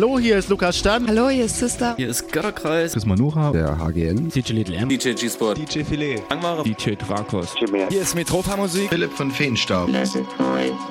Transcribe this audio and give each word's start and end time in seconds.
Hallo, 0.00 0.16
hier 0.16 0.38
ist 0.38 0.48
Lukas 0.48 0.78
Stan. 0.78 1.04
Hallo, 1.08 1.28
hier 1.28 1.46
ist 1.46 1.58
Sister. 1.58 1.96
Hier 1.96 2.08
ist 2.08 2.30
Götterkreis. 2.30 2.92
Chris 2.92 3.04
Manuha. 3.04 3.50
Der 3.50 3.76
HGN. 3.78 4.28
DJ 4.28 4.52
Little 4.52 4.76
M. 4.76 4.88
DJ 4.88 5.14
G-Sport. 5.14 5.58
DJ 5.58 5.82
Filet. 5.82 6.22
Angmare. 6.28 6.62
DJ 6.62 6.92
Drakos. 6.94 7.52
Hier 7.88 8.02
ist 8.02 8.14
Metropa 8.14 8.56
Musik. 8.56 8.90
Philipp 8.90 9.10
von 9.10 9.32
Feenstaub. 9.32 9.90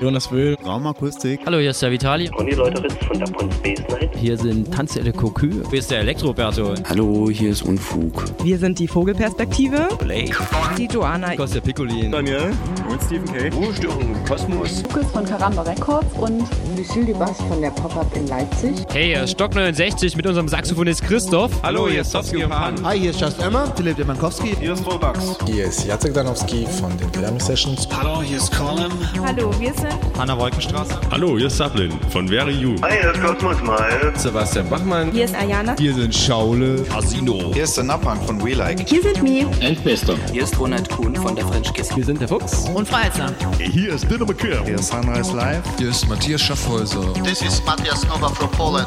Jonas 0.01 0.29
Wöhl. 0.29 0.57
Raumakustik. 0.65 1.39
Hallo, 1.45 1.59
hier 1.59 1.69
ist 1.69 1.81
der 1.81 1.91
Vitali. 1.91 2.29
Und 2.35 2.47
die 2.47 2.55
Leute 2.55 2.83
Ritz 2.83 2.95
von 3.05 3.17
der 3.17 3.27
Space 3.27 3.79
Night. 3.87 4.09
Hier 4.13 4.37
sind 4.37 4.73
Tanzelle 4.73 5.13
Cocu. 5.13 5.63
Hier 5.69 5.79
ist 5.79 5.89
der 5.89 5.99
Elektroberto. 5.99 6.73
Hallo, 6.89 7.29
hier 7.29 7.51
ist 7.51 7.61
Unfug. 7.61 8.25
Wir 8.43 8.57
sind 8.57 8.77
die 8.77 8.89
Vogelperspektive. 8.89 9.87
Blake. 9.99 10.35
Die 10.77 10.87
Joanna. 10.87 11.33
Kostja 11.33 11.61
Piccolin. 11.61 12.11
Daniel. 12.11 12.51
Und 12.89 13.01
Stephen 13.03 13.33
K. 13.33 13.55
Ruhestörung 13.55 14.15
Kosmos. 14.27 14.83
Lukas 14.83 15.09
von 15.11 15.23
Karamba 15.23 15.61
Records 15.61 16.13
und 16.19 16.43
Lucille 16.75 17.05
Dubas 17.05 17.37
von 17.47 17.61
der 17.61 17.71
Pop-Up 17.71 18.13
in 18.13 18.27
Leipzig. 18.27 18.75
Hey, 18.97 19.09
hier 19.09 19.25
ist 19.25 19.33
Stock 19.33 19.53
69 19.53 20.17
mit 20.17 20.25
unserem 20.25 20.47
Saxophonist 20.47 21.03
Christoph. 21.03 21.51
Hallo, 21.61 21.87
hier 21.87 22.01
ist 22.01 22.09
Sofsky 22.09 22.43
und 22.43 22.49
Pan. 22.49 22.83
Hi, 22.83 22.99
hier 22.99 23.11
ist 23.11 23.21
Just 23.21 23.39
Emma. 23.39 23.71
Philipp 23.75 23.95
Demankowski. 23.95 24.55
Hier 24.59 24.73
ist 24.73 24.83
Robax. 24.87 25.37
Hier 25.45 25.65
ist 25.65 25.85
Jacek 25.85 26.15
Danowski 26.15 26.65
von 26.65 26.97
den 26.97 27.11
Grammy 27.11 27.39
Sessions. 27.39 27.87
Hallo, 27.95 28.23
hier 28.23 28.37
ist 28.37 28.51
Colin. 28.57 28.91
Hallo, 29.23 29.53
wir 29.59 29.71
sind 29.75 29.93
Hanna 30.17 30.35
Wolkenstraße. 30.35 30.99
Hallo, 31.11 31.37
hier 31.37 31.45
ist 31.45 31.57
Sablin 31.57 31.91
von 32.09 32.27
Very 32.27 32.53
You. 32.53 32.73
Hi, 32.81 32.97
hier 32.99 33.11
ist 33.11 33.21
Cosmos 33.21 33.61
Mal. 33.61 34.13
Sebastian 34.15 34.67
Bachmann. 34.67 35.11
Hier 35.11 35.25
ist 35.25 35.35
Ayana. 35.35 35.75
Hier 35.77 35.93
sind 35.93 36.15
Schaule. 36.15 36.81
Casino. 36.85 37.51
Hier 37.53 37.65
ist 37.65 37.77
der 37.77 37.83
Napang 37.83 38.19
von 38.23 38.43
We 38.43 38.55
Like. 38.55 38.89
Hier 38.89 39.03
sind 39.03 39.21
Mi. 39.21 39.45
Elfbester. 39.59 40.15
Hier 40.31 40.41
ist 40.41 40.59
Ronald 40.59 40.89
Kuhn 40.89 41.15
von 41.15 41.35
der 41.35 41.45
French 41.45 41.71
Kiss. 41.71 41.95
Wir 41.95 42.03
sind 42.03 42.19
der 42.19 42.29
Fuchs. 42.29 42.67
Und 42.73 42.87
Freizer. 42.87 43.31
Hier 43.59 43.93
ist 43.93 44.09
Dinner 44.09 44.25
McKim. 44.25 44.65
Hier 44.65 44.73
ist 44.73 44.87
Sunrise 44.87 45.35
Live. 45.35 45.61
Hier 45.77 45.89
ist 45.89 46.09
Matthias 46.09 46.41
Schaffhäuser. 46.41 47.13
This 47.23 47.43
is 47.43 47.61
Matthias 47.63 48.03
Nova 48.07 48.29
from 48.29 48.49
Poland. 48.49 48.86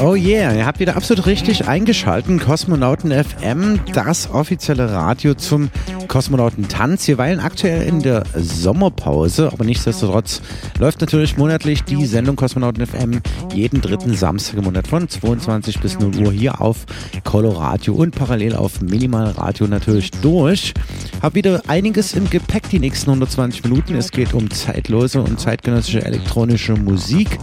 Oh 0.00 0.14
yeah, 0.14 0.54
ihr 0.54 0.64
habt 0.64 0.78
wieder 0.78 0.96
absolut 0.96 1.26
richtig 1.26 1.66
eingeschalten. 1.66 2.38
Kosmonauten 2.38 3.10
FM, 3.12 3.80
das 3.92 4.30
offizielle 4.30 4.92
Radio 4.92 5.34
zum 5.34 5.70
Kosmonautentanz. 6.08 7.06
Wir 7.06 7.18
weilen 7.18 7.38
aktuell 7.38 7.86
in 7.86 8.02
der 8.02 8.24
Sommerpause, 8.34 9.52
aber 9.52 9.64
nichtsdestotrotz 9.64 10.40
läuft 10.78 11.00
natürlich 11.00 11.36
monatlich 11.36 11.84
die 11.84 12.06
Sendung 12.06 12.34
Kosmonauten 12.36 12.86
FM 12.86 13.20
jeden 13.54 13.80
dritten 13.80 14.14
Samstag 14.14 14.56
im 14.56 14.64
Monat 14.64 14.88
von 14.88 15.08
22 15.08 15.80
bis 15.80 15.98
0 15.98 16.16
Uhr 16.16 16.32
hier 16.32 16.60
auf 16.60 16.86
Coloradio 17.24 17.94
und 17.94 18.14
parallel 18.14 18.56
auf 18.56 18.80
Minimal 18.80 19.30
Radio 19.32 19.66
natürlich 19.66 20.10
durch. 20.10 20.74
Hab 21.22 21.34
wieder 21.34 21.62
einiges 21.66 22.14
im 22.14 22.28
Gepäck 22.30 22.68
die 22.70 22.78
nächsten 22.78 23.10
120 23.10 23.62
Minuten. 23.64 23.94
Es 23.94 24.10
geht 24.10 24.34
um 24.34 24.50
zeitlose 24.50 25.20
und 25.20 25.38
zeitgenössische 25.38 26.04
elektronische 26.04 26.74
Musik. 26.74 27.38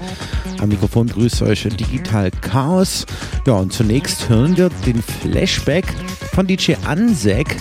Am 0.60 0.70
Mikrofon 0.70 1.08
grüßt 1.08 1.42
euch 1.44 1.64
Digital 1.64 2.32
Chaos. 2.42 3.06
Ja, 3.46 3.54
und 3.54 3.74
zunächst 3.74 4.30
hören 4.30 4.58
wir 4.58 4.70
den 4.86 5.02
Flashback 5.02 5.86
von 6.34 6.48
DJ 6.48 6.74
Ansek 6.86 7.58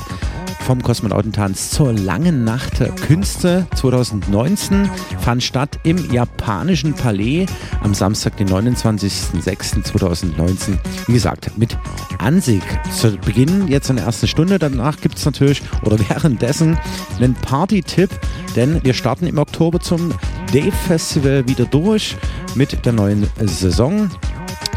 vom 0.61 0.83
Kosmonautentanz 0.83 1.71
zur 1.71 1.93
langen 1.93 2.45
Nacht 2.45 2.81
der 2.81 2.91
Künste 2.91 3.67
2019 3.75 4.89
fand 5.21 5.43
statt 5.43 5.79
im 5.83 6.13
japanischen 6.13 6.95
Palais 6.95 7.47
am 7.83 7.93
Samstag, 7.95 8.37
den 8.37 8.49
29.06.2019. 8.49 10.79
Wie 11.07 11.13
gesagt, 11.13 11.59
mit 11.59 11.77
Ansik 12.19 12.63
zu 12.93 13.17
Beginn 13.19 13.69
jetzt 13.69 13.91
in 13.91 13.97
der 13.97 14.07
ersten 14.07 14.27
Stunde. 14.27 14.59
Danach 14.59 14.99
gibt 15.01 15.19
es 15.19 15.25
natürlich 15.25 15.63
oder 15.83 15.99
währenddessen 16.09 16.79
einen 17.17 17.35
Party-Tipp, 17.35 18.11
denn 18.57 18.83
wir 18.85 18.95
starten 18.95 19.27
im 19.27 19.39
Oktober 19.39 19.81
zum 19.81 20.13
Day 20.53 20.71
Festival 20.71 21.49
wieder 21.49 21.65
durch 21.67 22.17
mit 22.55 22.87
der 22.87 22.93
neuen 22.93 23.29
Saison. 23.41 24.09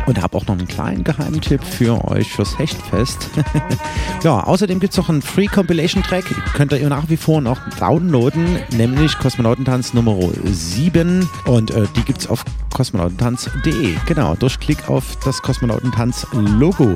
Und 0.07 0.21
habe 0.21 0.37
auch 0.37 0.47
noch 0.47 0.57
einen 0.57 0.67
kleinen 0.67 1.03
Geheimtipp 1.03 1.63
für 1.63 2.03
euch 2.09 2.31
fürs 2.31 2.57
Hechtfest. 2.57 3.29
ja, 4.23 4.39
außerdem 4.41 4.79
gibt 4.79 4.93
es 4.93 4.97
noch 4.97 5.09
einen 5.09 5.21
Free 5.21 5.47
Compilation 5.47 6.01
Track. 6.01 6.23
Könnt 6.53 6.71
ihr 6.71 6.89
nach 6.89 7.09
wie 7.09 7.17
vor 7.17 7.41
noch 7.41 7.59
downloaden, 7.77 8.57
nämlich 8.71 9.19
Kosmonautentanz 9.19 9.93
Nummer 9.93 10.17
7. 10.45 11.29
Und 11.45 11.71
äh, 11.71 11.83
die 11.95 12.03
gibt 12.03 12.21
es 12.21 12.27
auf 12.27 12.45
kosmonautentanz.de. 12.73 13.95
Genau, 14.05 14.35
durch 14.35 14.59
Klick 14.59 14.89
auf 14.89 15.17
das 15.25 15.41
Kosmonautentanz-Logo. 15.41 16.95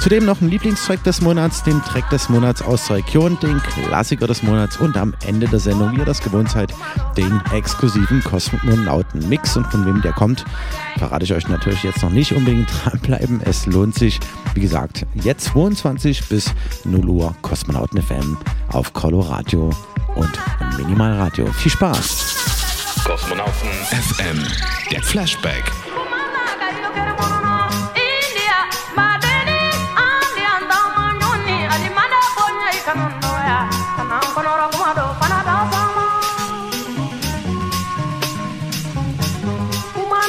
Zudem 0.00 0.24
noch 0.24 0.40
ein 0.40 0.48
Lieblingstrack 0.48 1.02
des 1.04 1.20
Monats, 1.20 1.62
den 1.62 1.82
Track 1.82 2.08
des 2.10 2.28
Monats 2.28 2.62
aus 2.62 2.86
der 2.86 2.96
Region, 2.96 3.38
den 3.40 3.60
Klassiker 3.60 4.26
des 4.26 4.42
Monats 4.42 4.76
und 4.76 4.96
am 4.96 5.14
Ende 5.26 5.48
der 5.48 5.58
Sendung, 5.58 5.92
wie 5.92 5.98
ihr 5.98 6.04
das 6.04 6.20
gewohnt 6.20 6.50
seid, 6.50 6.72
den 7.16 7.40
exklusiven 7.52 8.22
Kosmonauten-Mix. 8.22 9.56
Und 9.56 9.66
von 9.66 9.84
wem 9.86 10.02
der 10.02 10.12
kommt, 10.12 10.44
verrate 10.98 11.24
ich 11.24 11.32
euch 11.32 11.48
natürlich 11.48 11.82
jetzt 11.82 12.02
noch 12.02 12.10
nicht. 12.10 12.32
Unbedingt 12.32 12.68
dranbleiben, 12.84 13.40
es 13.44 13.66
lohnt 13.66 13.94
sich. 13.94 14.20
Wie 14.54 14.60
gesagt, 14.60 15.06
jetzt 15.14 15.46
22 15.46 16.28
bis 16.28 16.54
0 16.84 17.08
Uhr 17.08 17.34
Kosmonauten 17.42 18.00
FM 18.00 18.36
auf 18.72 18.92
Coloradio 18.92 19.70
und 20.14 20.32
Minimalradio. 20.76 21.46
Viel 21.52 21.72
Spaß! 21.72 22.36
Kosmonauten 23.04 23.68
FM, 23.90 24.42
der 24.90 25.02
Flashback. 25.02 25.64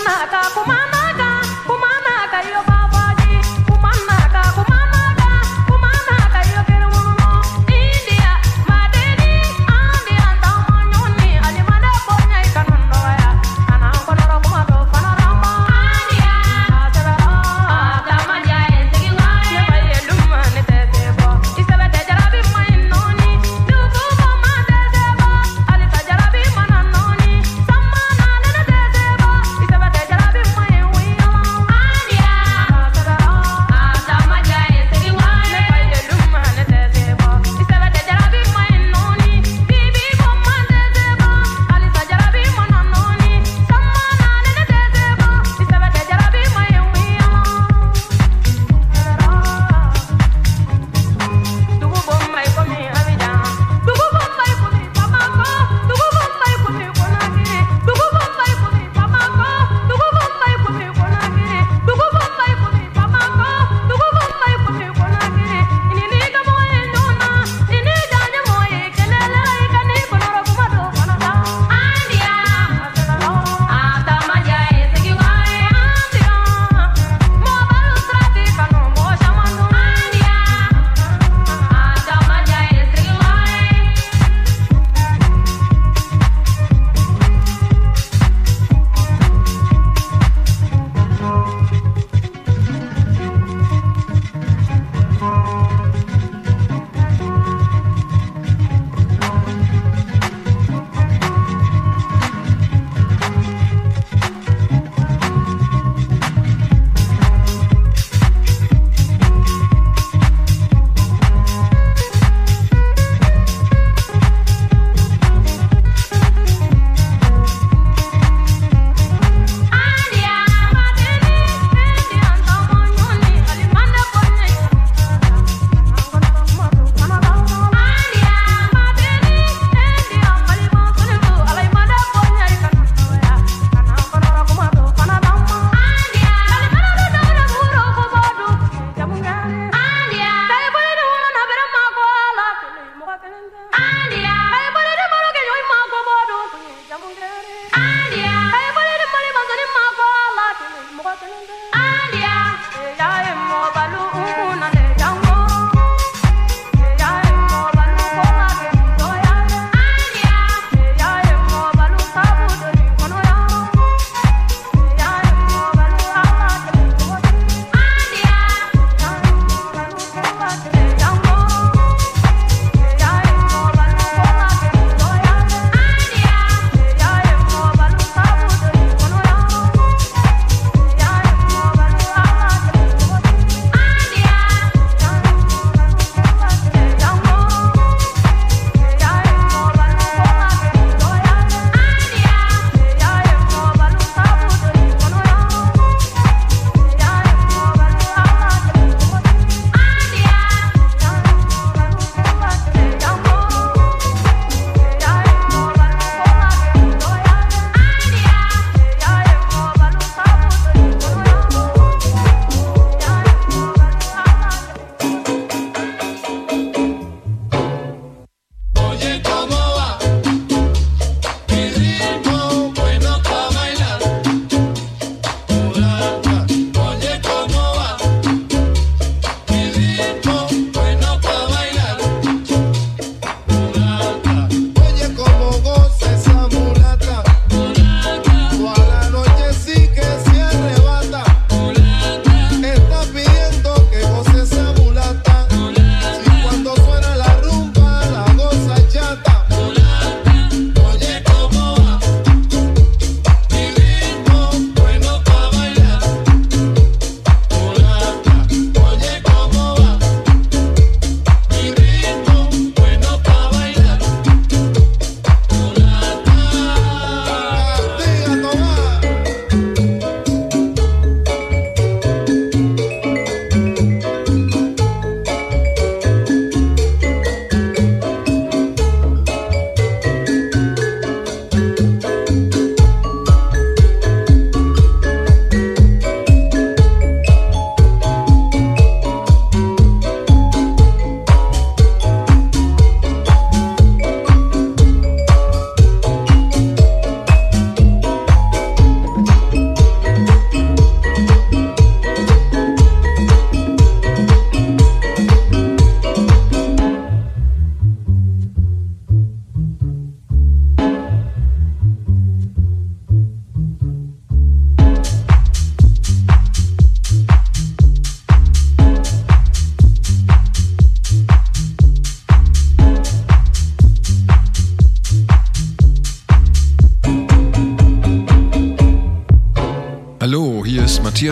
నాగా 0.07 0.44
కుమార్ 0.56 0.87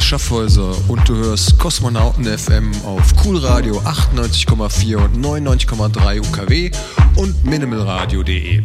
Schaffhäuser 0.06 0.76
und 0.88 1.10
du 1.10 1.16
hörst 1.16 1.58
Kosmonauten 1.58 2.26
FM 2.26 2.72
auf 2.86 3.02
Cool 3.26 3.40
Radio 3.40 3.80
98,4 3.80 4.98
und 4.98 5.26
99,3 5.26 6.20
UKW 6.20 6.72
und 7.16 7.44
minimalradio.de. 7.44 8.62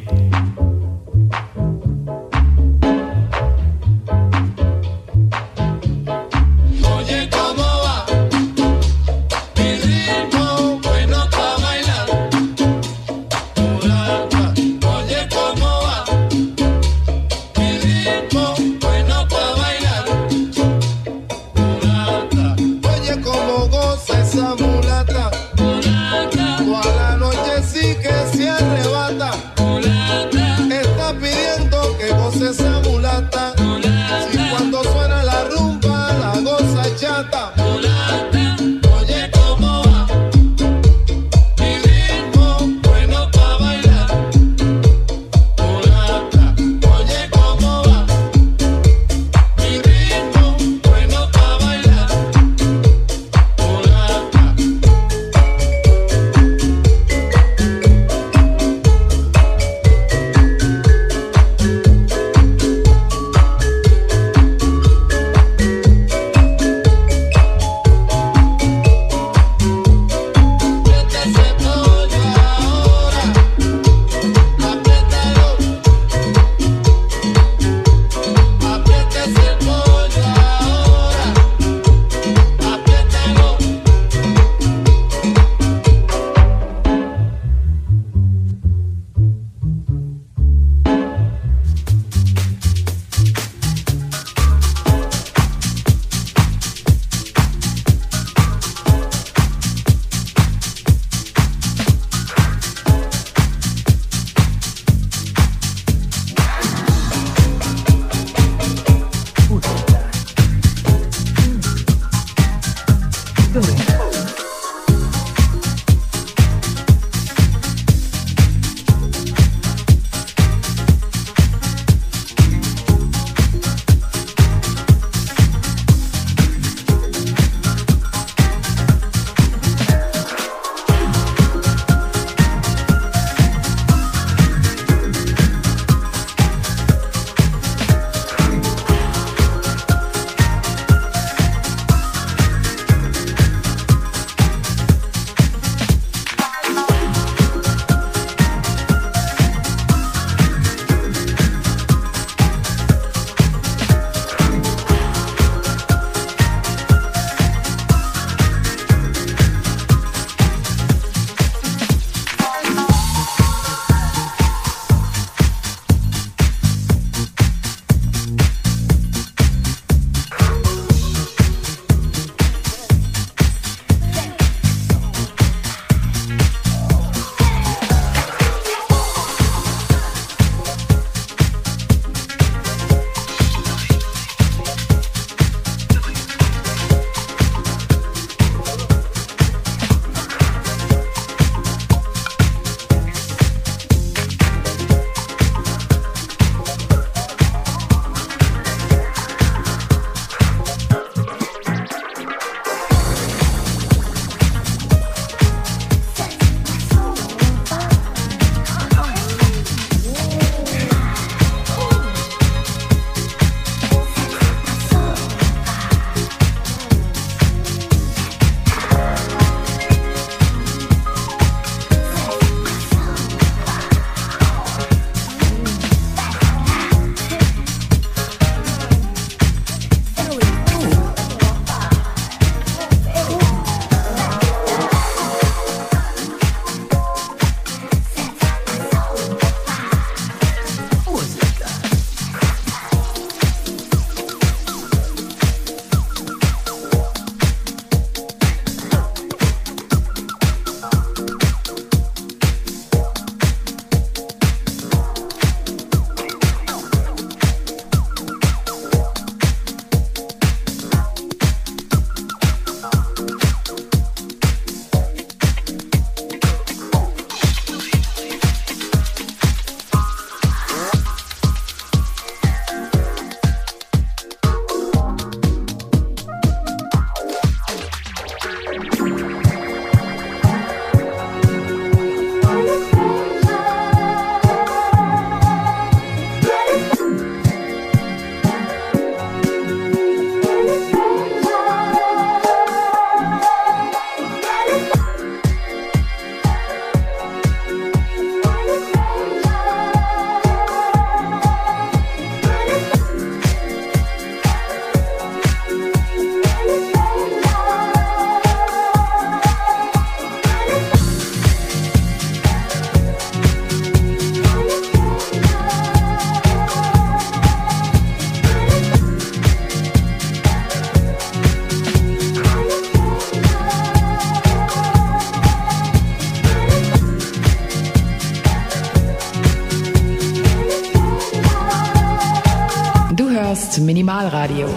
do 333.20 333.29
hörst 333.42 333.80
Minimalradio. 333.80 334.68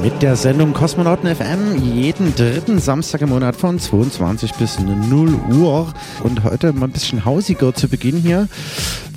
Mit 0.00 0.22
der 0.22 0.36
Sendung 0.36 0.72
Kosmonauten 0.72 1.34
FM 1.34 1.82
jeden 1.82 2.34
dritten 2.36 2.78
Samstag 2.78 3.22
im 3.22 3.30
Monat 3.30 3.56
von 3.56 3.80
22 3.80 4.54
bis 4.54 4.78
0 4.78 5.34
Uhr. 5.52 5.92
Und 6.22 6.44
heute 6.44 6.72
mal 6.72 6.86
ein 6.86 6.92
bisschen 6.92 7.24
hausiger 7.24 7.74
zu 7.74 7.88
Beginn 7.88 8.18
hier. 8.18 8.48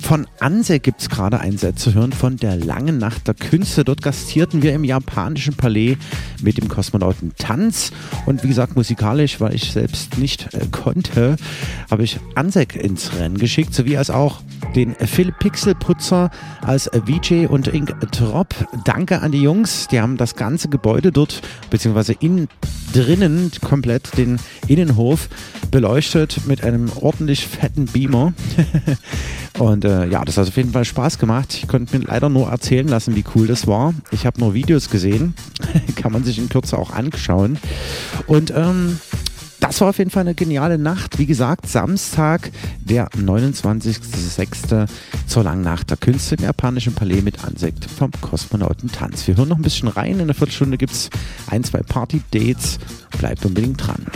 Von 0.06 0.26
Anse 0.38 0.78
gibt 0.78 1.00
es 1.00 1.08
gerade 1.08 1.40
ein 1.40 1.58
Set 1.58 1.80
zu 1.80 1.94
hören 1.94 2.12
von 2.12 2.36
der 2.36 2.56
langen 2.56 2.98
Nacht 2.98 3.26
der 3.26 3.34
Künste. 3.34 3.84
Dort 3.84 4.02
gastierten 4.02 4.62
wir 4.62 4.72
im 4.72 4.84
japanischen 4.84 5.56
Palais 5.56 5.96
mit 6.42 6.58
dem 6.58 6.68
Kosmonauten 6.68 7.32
Tanz. 7.36 7.90
Und 8.24 8.44
wie 8.44 8.48
gesagt, 8.48 8.76
musikalisch, 8.76 9.40
weil 9.40 9.54
ich 9.54 9.72
selbst 9.72 10.16
nicht 10.18 10.54
äh, 10.54 10.66
konnte, 10.70 11.34
habe 11.90 12.04
ich 12.04 12.20
Ansek 12.36 12.76
ins 12.76 13.16
Rennen 13.16 13.38
geschickt, 13.38 13.74
sowie 13.74 13.96
als 13.96 14.10
auch 14.10 14.42
den 14.76 14.94
Phil 14.94 15.32
Pixelputzer 15.32 16.30
als 16.60 16.88
VJ 16.92 17.46
und 17.46 17.66
Ink 17.68 17.96
Trop. 18.12 18.54
Danke 18.96 19.20
an 19.20 19.30
die 19.30 19.42
Jungs, 19.42 19.88
die 19.88 20.00
haben 20.00 20.16
das 20.16 20.36
ganze 20.36 20.70
Gebäude 20.70 21.12
dort, 21.12 21.42
beziehungsweise 21.68 22.14
innen 22.14 22.48
drinnen 22.94 23.50
komplett 23.62 24.16
den 24.16 24.38
Innenhof 24.68 25.28
beleuchtet 25.70 26.46
mit 26.46 26.64
einem 26.64 26.90
ordentlich 26.98 27.46
fetten 27.46 27.84
Beamer. 27.84 28.32
und 29.58 29.84
äh, 29.84 30.06
ja, 30.06 30.24
das 30.24 30.38
hat 30.38 30.48
auf 30.48 30.56
jeden 30.56 30.72
Fall 30.72 30.86
Spaß 30.86 31.18
gemacht. 31.18 31.52
Ich 31.52 31.68
konnte 31.68 31.98
mir 31.98 32.06
leider 32.06 32.30
nur 32.30 32.48
erzählen 32.48 32.88
lassen, 32.88 33.14
wie 33.16 33.24
cool 33.34 33.46
das 33.46 33.66
war. 33.66 33.92
Ich 34.12 34.24
habe 34.24 34.40
nur 34.40 34.54
Videos 34.54 34.88
gesehen, 34.88 35.34
kann 35.96 36.10
man 36.10 36.24
sich 36.24 36.38
in 36.38 36.48
Kürze 36.48 36.78
auch 36.78 36.90
anschauen. 36.90 37.58
Und 38.26 38.50
ähm, 38.56 38.98
das 39.60 39.80
war 39.80 39.88
auf 39.88 39.98
jeden 39.98 40.10
Fall 40.10 40.22
eine 40.22 40.34
geniale 40.34 40.78
Nacht. 40.78 41.18
Wie 41.18 41.26
gesagt, 41.26 41.68
Samstag, 41.68 42.50
der 42.80 43.08
29.06. 43.10 44.88
zur 45.26 45.42
langen 45.42 45.62
Nacht 45.62 45.90
der 45.90 45.96
Künste 45.96 46.36
im 46.36 46.44
japanischen 46.44 46.94
Palais 46.94 47.22
mit 47.22 47.44
Ansekt 47.44 47.84
vom 47.84 48.10
Kosmonautentanz. 48.20 49.26
Wir 49.26 49.36
hören 49.36 49.48
noch 49.48 49.56
ein 49.56 49.62
bisschen 49.62 49.88
rein. 49.88 50.14
In 50.14 50.22
einer 50.22 50.34
Viertelstunde 50.34 50.78
gibt 50.78 50.92
es 50.92 51.10
ein, 51.48 51.64
zwei 51.64 51.80
Party-Dates. 51.80 52.78
Bleibt 53.18 53.44
unbedingt 53.44 53.86
dran. 53.86 54.06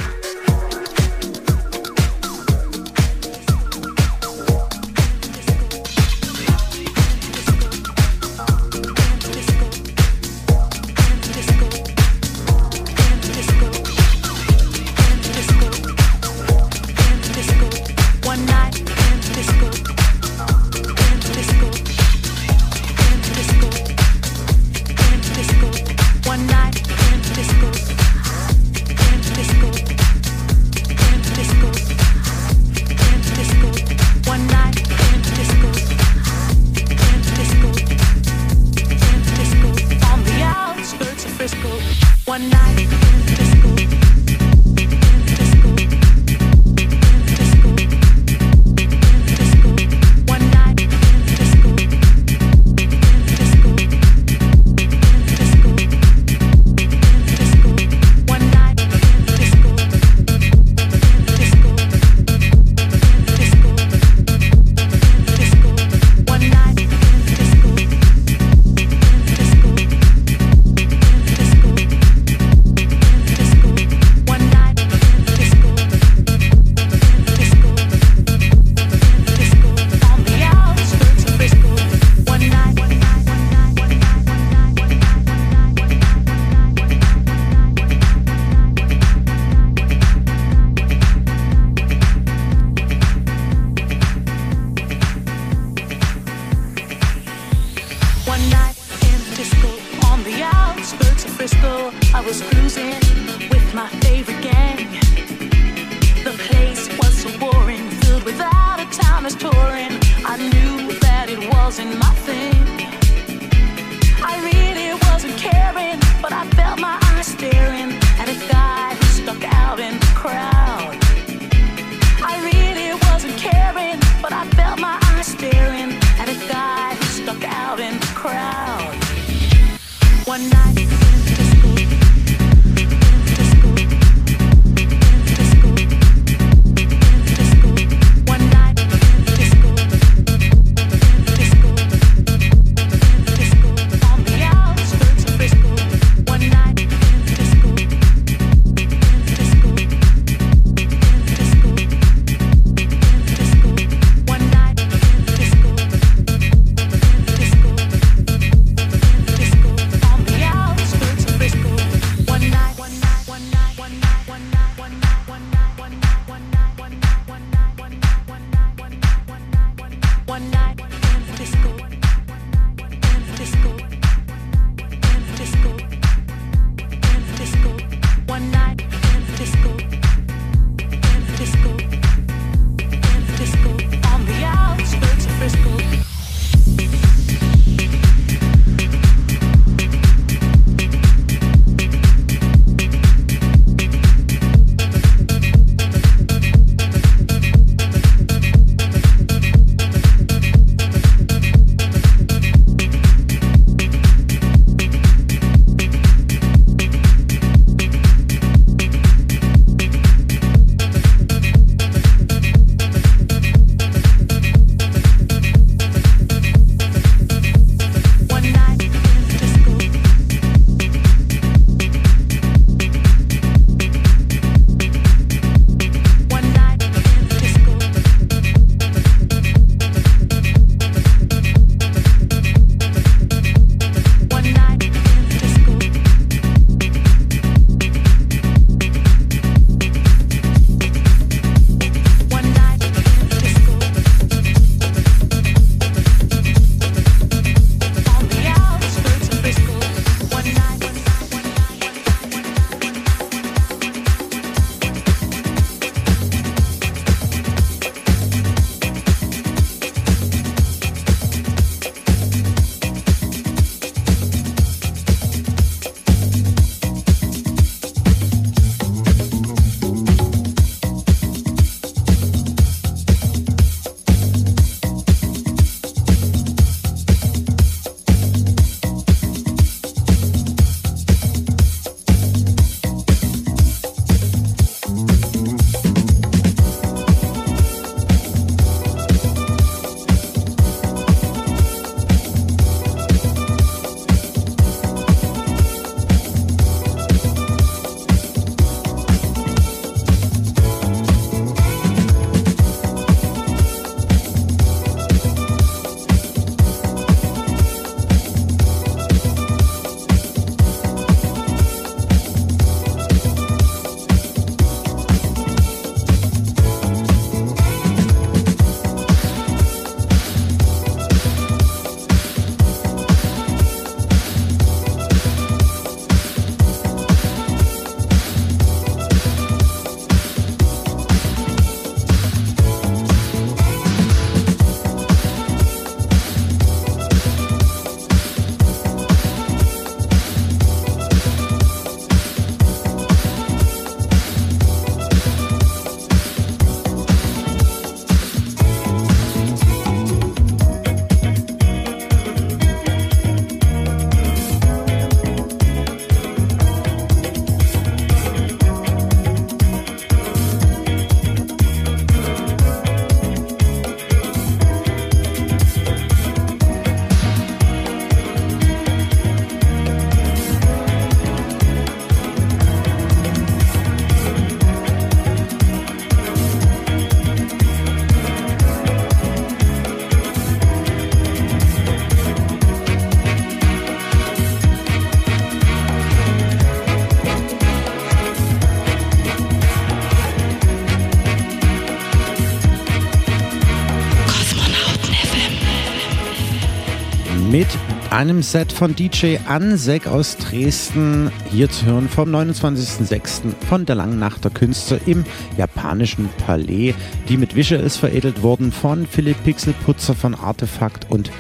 Einem 398.10 398.42
Set 398.42 398.72
von 398.72 398.96
DJ 398.96 399.36
Ansek 399.46 400.06
aus 400.06 400.36
Dresden, 400.36 401.30
hier 401.50 401.70
zu 401.70 401.86
hören 401.86 402.08
vom 402.08 402.34
29.06. 402.34 403.54
von 403.68 403.86
der 403.86 403.94
Langen 403.94 404.18
Nacht 404.18 404.44
der 404.44 404.50
Künste 404.50 405.00
im 405.06 405.24
japanischen 405.56 406.28
Palais, 406.44 406.94
die 407.28 407.36
mit 407.36 407.54
Visuals 407.54 407.96
veredelt 407.96 408.42
wurden 408.42 408.72
von 408.72 409.06
Philipp 409.06 409.42
Pixelputzer 409.44 410.14
von 410.14 410.34
Artefakt 410.34 411.10
und 411.10 411.30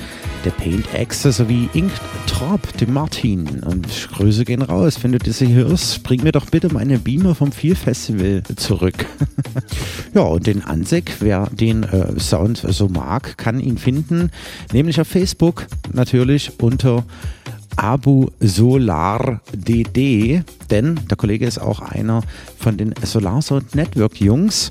der 0.44 0.50
Paint 0.50 0.86
Axe 0.94 1.32
sowie 1.32 1.68
Ink 1.74 1.92
Trop, 2.26 2.60
dem 2.78 2.92
Martin. 2.92 3.62
Und 3.64 3.86
Grüße 4.12 4.44
gehen 4.44 4.62
raus. 4.62 5.02
Wenn 5.02 5.12
du 5.12 5.18
das 5.18 5.38
hier 5.38 5.48
hörst, 5.48 6.02
bring 6.02 6.22
mir 6.22 6.32
doch 6.32 6.46
bitte 6.46 6.72
meine 6.72 6.98
Beamer 6.98 7.34
vom 7.34 7.52
Feel 7.52 7.74
Festival 7.74 8.42
zurück. 8.56 9.06
ja, 10.14 10.22
und 10.22 10.46
den 10.46 10.64
Ansek, 10.64 11.16
wer 11.20 11.46
den 11.46 11.82
äh, 11.82 12.18
Sound 12.18 12.64
so 12.68 12.88
mag, 12.88 13.36
kann 13.36 13.60
ihn 13.60 13.78
finden. 13.78 14.30
Nämlich 14.72 15.00
auf 15.00 15.08
Facebook 15.08 15.66
natürlich 15.92 16.52
unter 16.60 17.04
Abu 17.76 18.28
Solar 18.40 19.40
DD, 19.54 20.42
denn 20.70 21.00
der 21.08 21.16
Kollege 21.16 21.46
ist 21.46 21.58
auch 21.58 21.80
einer 21.80 22.22
von 22.58 22.76
den 22.76 22.94
Solar 23.02 23.40
Sound 23.42 23.74
Network 23.74 24.20
Jungs. 24.20 24.70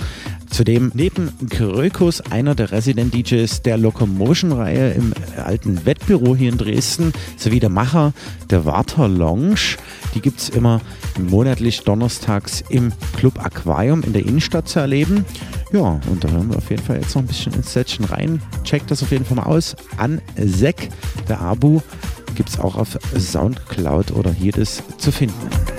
Zudem 0.50 0.92
neben 0.94 1.32
Krökus 1.50 2.22
einer 2.22 2.56
der 2.56 2.72
Resident 2.72 3.14
DJs 3.14 3.62
der 3.62 3.78
Locomotion-Reihe 3.78 4.92
im 4.92 5.14
alten 5.38 5.86
Wettbüro 5.86 6.36
hier 6.36 6.50
in 6.52 6.58
Dresden, 6.58 7.14
sowie 7.38 7.60
der 7.60 7.70
Macher 7.70 8.14
der 8.50 8.66
Warter 8.66 9.08
Lounge. 9.08 9.78
Die 10.16 10.22
gibt 10.22 10.40
es 10.40 10.50
immer 10.50 10.82
monatlich 11.18 11.82
donnerstags 11.82 12.64
im 12.70 12.92
Club 13.16 13.44
Aquarium 13.44 14.04
in 14.04 14.14
der 14.14 14.26
Innenstadt 14.26 14.68
zu 14.68 14.80
erleben. 14.80 15.26
Ja, 15.72 16.00
und 16.10 16.24
da 16.24 16.30
hören 16.30 16.50
wir 16.50 16.58
auf 16.58 16.70
jeden 16.70 16.84
Fall 16.84 16.98
jetzt 16.98 17.16
noch 17.16 17.22
ein 17.22 17.28
bisschen 17.28 17.54
ins 17.54 17.72
Setchen 17.74 18.06
rein. 18.06 18.42
Checkt 18.64 18.90
das 18.90 19.04
auf 19.04 19.12
jeden 19.12 19.26
Fall 19.26 19.38
mal 19.38 19.44
aus. 19.44 19.76
An 19.98 20.20
Sek, 20.36 20.90
der 21.28 21.42
Abu, 21.42 21.82
gibt 22.36 22.50
es 22.50 22.60
auch 22.60 22.76
auf 22.76 22.98
Soundcloud 23.18 24.12
oder 24.12 24.32
jedes 24.32 24.82
zu 24.98 25.12
finden. 25.12 25.79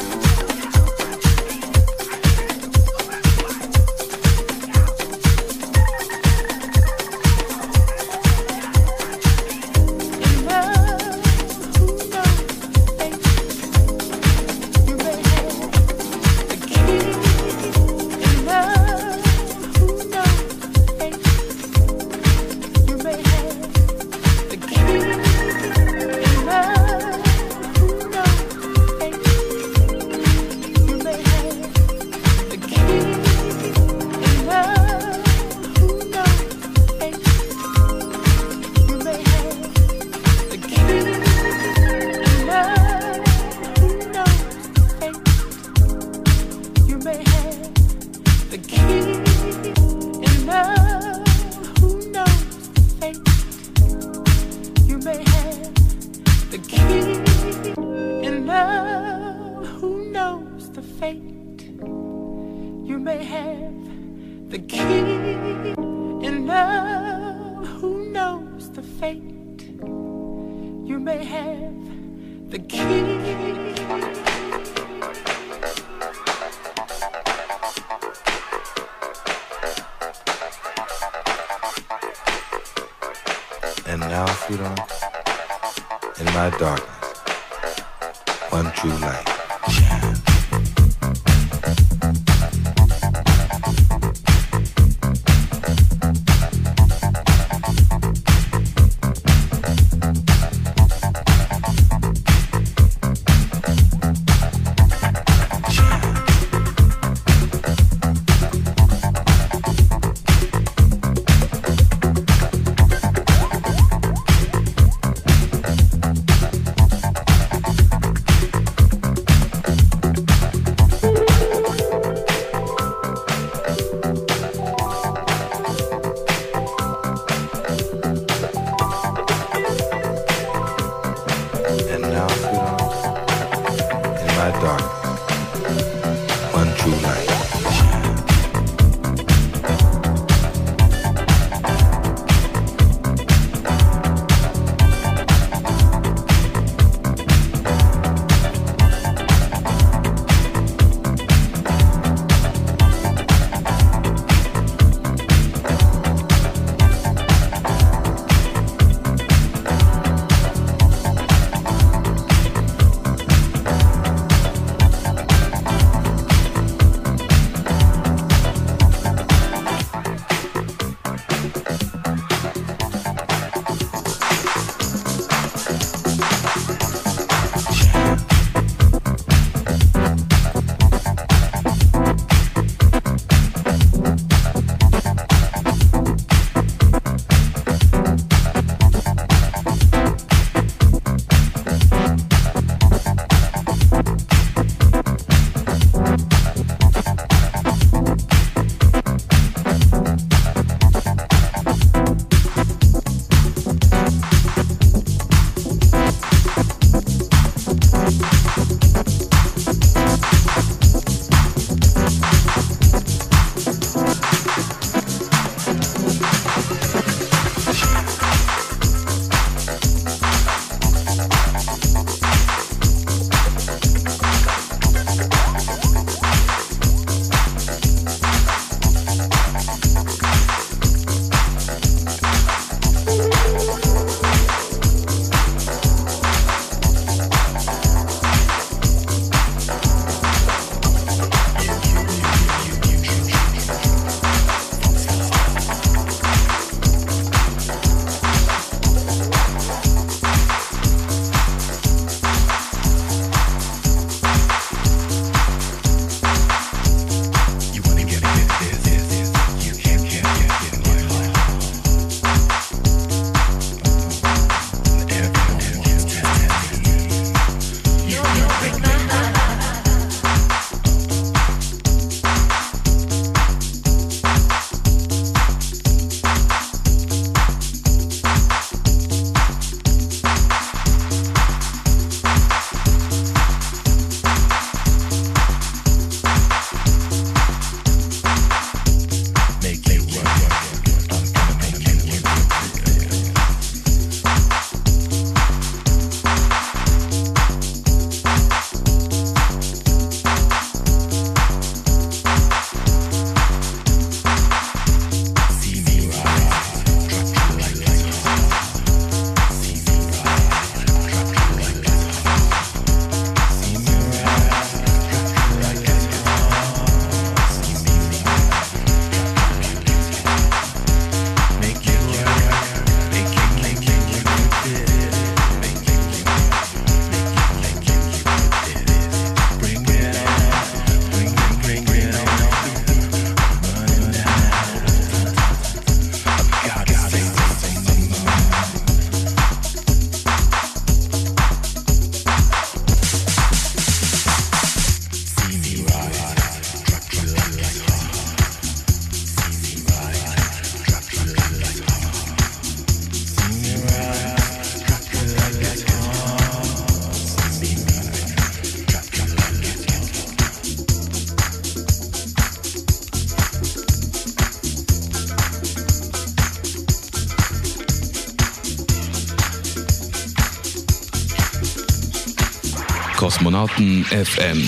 Kosmonauten 373.20 374.02
FM. 374.06 374.66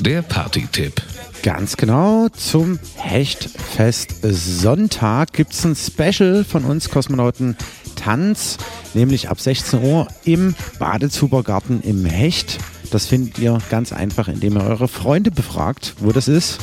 Der 0.00 0.22
Party-Tipp. 0.22 1.02
Ganz 1.42 1.76
genau, 1.76 2.28
zum 2.30 2.78
Hechtfest 2.96 4.14
Sonntag 4.22 5.34
gibt 5.34 5.52
es 5.52 5.66
ein 5.66 5.76
Special 5.76 6.42
von 6.44 6.64
uns 6.64 6.88
Kosmonauten 6.88 7.58
Tanz, 7.94 8.56
nämlich 8.94 9.28
ab 9.28 9.38
16 9.38 9.82
Uhr 9.82 10.08
im 10.24 10.54
Badezubergarten 10.78 11.82
im 11.82 12.06
Hecht. 12.06 12.56
Das 12.90 13.04
findet 13.04 13.38
ihr 13.38 13.58
ganz 13.68 13.92
einfach, 13.92 14.28
indem 14.28 14.56
ihr 14.56 14.64
eure 14.64 14.88
Freunde 14.88 15.30
befragt, 15.30 15.96
wo 15.98 16.10
das 16.10 16.26
ist. 16.26 16.58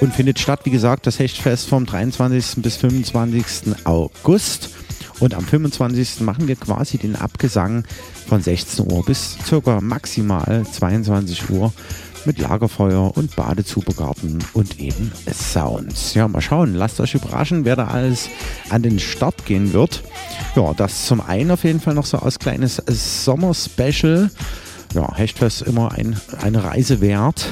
Und 0.00 0.14
findet 0.14 0.38
statt, 0.38 0.60
wie 0.64 0.70
gesagt, 0.70 1.06
das 1.06 1.18
Hechtfest 1.18 1.68
vom 1.68 1.84
23. 1.84 2.62
bis 2.62 2.78
25. 2.78 3.84
August. 3.84 4.70
Und 5.20 5.34
am 5.34 5.44
25. 5.44 6.20
machen 6.20 6.48
wir 6.48 6.56
quasi 6.56 6.98
den 6.98 7.14
Abgesang 7.14 7.84
von 8.26 8.42
16 8.42 8.90
Uhr 8.90 9.04
bis 9.04 9.36
circa 9.44 9.80
maximal 9.80 10.64
22 10.70 11.50
Uhr 11.50 11.72
mit 12.24 12.38
Lagerfeuer 12.38 13.16
und 13.16 13.36
Badezubergarten 13.36 14.38
und 14.52 14.78
eben 14.80 15.12
Sounds. 15.32 16.14
Ja, 16.14 16.28
mal 16.28 16.40
schauen, 16.40 16.74
lasst 16.74 17.00
euch 17.00 17.14
überraschen, 17.14 17.64
wer 17.64 17.76
da 17.76 17.88
alles 17.88 18.28
an 18.70 18.82
den 18.82 18.98
Start 18.98 19.46
gehen 19.46 19.72
wird. 19.72 20.02
Ja, 20.56 20.72
das 20.74 21.06
zum 21.06 21.20
einen 21.20 21.50
auf 21.50 21.64
jeden 21.64 21.80
Fall 21.80 21.94
noch 21.94 22.06
so 22.06 22.18
als 22.18 22.38
kleines 22.38 22.82
Sommer-Special 22.86 24.30
ja, 24.94 25.14
Hechtfest 25.14 25.62
immer 25.62 25.92
ein, 25.92 26.20
eine 26.40 26.64
Reise 26.64 27.00
wert. 27.00 27.48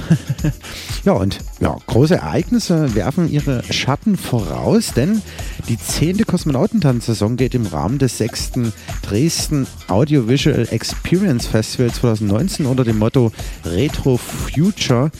ja, 1.05 1.13
und 1.13 1.39
ja, 1.61 1.77
große 1.87 2.17
Ereignisse 2.17 2.95
werfen 2.95 3.31
ihre 3.31 3.63
Schatten 3.73 4.17
voraus, 4.17 4.93
denn 4.95 5.23
die 5.69 5.79
zehnte 5.79 6.25
Kosmonautentanzsaison 6.25 7.37
geht 7.37 7.55
im 7.55 7.67
Rahmen 7.67 7.99
des 7.99 8.19
sechsten 8.19 8.73
Dresden 9.03 9.67
Audiovisual 9.89 10.67
Experience 10.71 11.47
Festival 11.47 11.91
2019 11.91 12.67
unter 12.67 12.85
dem 12.85 12.99
Motto 12.99 13.33
Retro 13.65 14.17
Future 14.17 15.11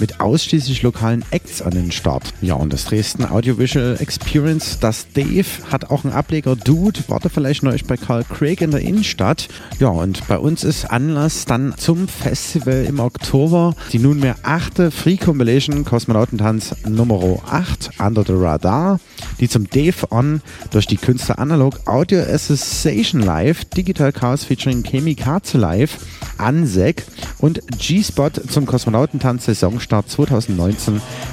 mit 0.00 0.20
ausschließlich 0.20 0.82
lokalen 0.82 1.24
Acts 1.30 1.62
an 1.62 1.72
den 1.72 1.92
Start. 1.92 2.32
Ja, 2.40 2.54
und 2.54 2.72
das 2.72 2.86
Dresden 2.86 3.24
Audiovisual 3.24 3.96
Experience, 4.00 4.78
das 4.80 5.06
Dave, 5.12 5.46
hat 5.70 5.90
auch 5.90 6.04
einen 6.04 6.12
Ableger 6.12 6.56
Dude, 6.56 7.00
warte 7.08 7.30
vielleicht 7.30 7.62
neulich 7.62 7.84
bei 7.84 7.96
Carl 7.96 8.24
Craig 8.24 8.60
in 8.60 8.70
der 8.70 8.80
Innenstadt. 8.80 9.48
Ja, 9.78 9.88
und 9.88 10.26
bei 10.26 10.38
uns 10.38 10.64
ist 10.64 10.90
Anlass 10.90 11.44
dann 11.44 11.74
zum 11.76 12.08
Festival 12.08 12.84
im 12.88 12.98
Oktober 12.98 13.74
die 13.92 13.98
nunmehr 13.98 14.36
achte 14.42 14.90
Free 14.90 15.16
Compilation 15.16 15.84
Kosmonautentanz 15.84 16.74
Nummer 16.88 17.20
8 17.50 17.90
Under 17.98 18.24
the 18.24 18.32
Radar, 18.34 19.00
die 19.40 19.48
zum 19.48 19.68
Dave 19.68 20.10
On 20.10 20.40
durch 20.70 20.86
die 20.86 20.96
Künstler 20.96 21.38
Analog 21.38 21.86
Audio 21.86 22.20
Association 22.20 23.20
Live, 23.22 23.64
Digital 23.66 24.12
Chaos 24.12 24.44
featuring 24.44 24.82
Chemi 24.82 25.14
Katze 25.14 25.58
Live, 25.58 25.98
ANSEC 26.38 27.04
und 27.38 27.60
G-Spot 27.78 28.30
zum 28.30 28.66
Kosmonautentanz 28.66 29.46
Saisonstart 29.90 30.08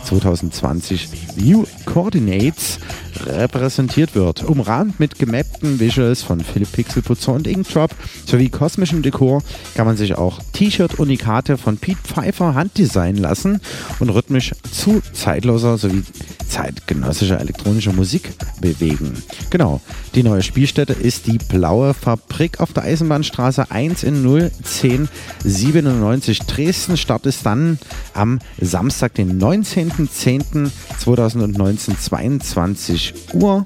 2019-2020 0.09 0.97
New 1.35 1.63
Coordinates 1.85 2.79
repräsentiert 3.25 4.15
wird. 4.15 4.43
Umrahmt 4.43 4.99
mit 4.99 5.19
gemappten 5.19 5.79
Visuals 5.79 6.23
von 6.23 6.41
Philipp 6.41 6.71
Pixelputzer 6.71 7.33
und 7.33 7.47
Inkdrop 7.47 7.91
sowie 8.25 8.49
kosmischem 8.49 9.01
Dekor 9.01 9.43
kann 9.75 9.85
man 9.85 9.97
sich 9.97 10.15
auch 10.15 10.39
T-Shirt-Unikate 10.53 11.57
von 11.57 11.77
Pete 11.77 11.99
Pfeiffer 12.03 12.55
handdesignen 12.55 13.21
lassen 13.21 13.61
und 13.99 14.09
rhythmisch 14.09 14.53
zu 14.71 15.01
zeitloser 15.13 15.77
sowie 15.77 16.03
zeitgenössischer 16.47 17.39
elektronischer 17.39 17.93
Musik 17.93 18.31
bewegen. 18.61 19.13
Genau, 19.49 19.81
die 20.15 20.23
neue 20.23 20.43
Spielstätte 20.43 20.93
ist 20.93 21.27
die 21.27 21.37
Blaue 21.37 21.93
Fabrik 21.93 22.59
auf 22.59 22.73
der 22.73 22.83
Eisenbahnstraße 22.83 23.69
1 23.69 24.03
in 24.03 24.25
01097 24.25 26.39
Dresden. 26.39 26.97
Start 26.97 27.25
ist 27.25 27.45
dann 27.45 27.79
am 28.13 28.39
Samstag, 28.59 29.13
den 29.15 29.39
19.10.2019, 29.39 31.97
22 31.97 33.06
Uhr. 33.33 33.65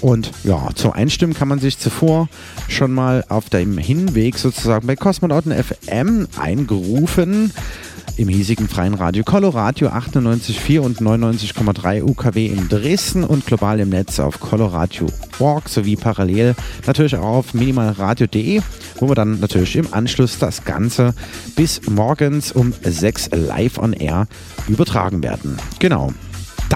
Und 0.00 0.32
ja, 0.42 0.68
zum 0.74 0.92
Einstimmen 0.92 1.34
kann 1.34 1.48
man 1.48 1.60
sich 1.60 1.78
zuvor 1.78 2.28
schon 2.68 2.92
mal 2.92 3.24
auf 3.28 3.48
dem 3.48 3.78
Hinweg 3.78 4.36
sozusagen 4.36 4.86
bei 4.86 4.96
Kosmonauten 4.96 5.52
FM 5.52 6.28
eingerufen 6.36 7.52
im 8.16 8.28
hiesigen 8.28 8.68
freien 8.68 8.94
Radio 8.94 9.24
Coloradio 9.24 9.88
98,4 9.88 10.80
und 10.80 11.00
99,3 11.00 12.02
UKW 12.02 12.46
in 12.46 12.68
Dresden 12.68 13.24
und 13.24 13.46
global 13.46 13.80
im 13.80 13.88
Netz 13.88 14.20
auf 14.20 14.40
coloradio.org 14.40 15.68
sowie 15.68 15.96
parallel 15.96 16.54
natürlich 16.86 17.16
auch 17.16 17.38
auf 17.38 17.54
minimalradio.de, 17.54 18.60
wo 19.00 19.08
wir 19.08 19.14
dann 19.14 19.40
natürlich 19.40 19.76
im 19.76 19.92
Anschluss 19.92 20.38
das 20.38 20.64
Ganze 20.64 21.14
bis 21.56 21.80
morgens 21.88 22.52
um 22.52 22.72
6 22.82 23.30
live 23.32 23.78
on 23.78 23.92
air 23.92 24.28
übertragen 24.68 25.22
werden. 25.22 25.58
Genau. 25.80 26.12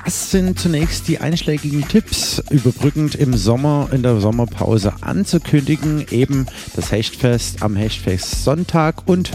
Das 0.04 0.30
sind 0.30 0.58
zunächst 0.58 1.08
die 1.08 1.18
einschlägigen 1.18 1.87
Tipps, 1.87 2.42
überbrückend 2.50 3.14
im 3.14 3.37
Sommer, 3.37 3.88
in 3.92 4.02
der 4.02 4.20
Sommerpause 4.20 4.94
anzukündigen. 5.00 6.06
Eben 6.11 6.46
das 6.76 6.92
Hechtfest 6.92 7.62
am 7.62 7.76
Hechtfest 7.76 8.44
Sonntag 8.44 9.06
und 9.06 9.30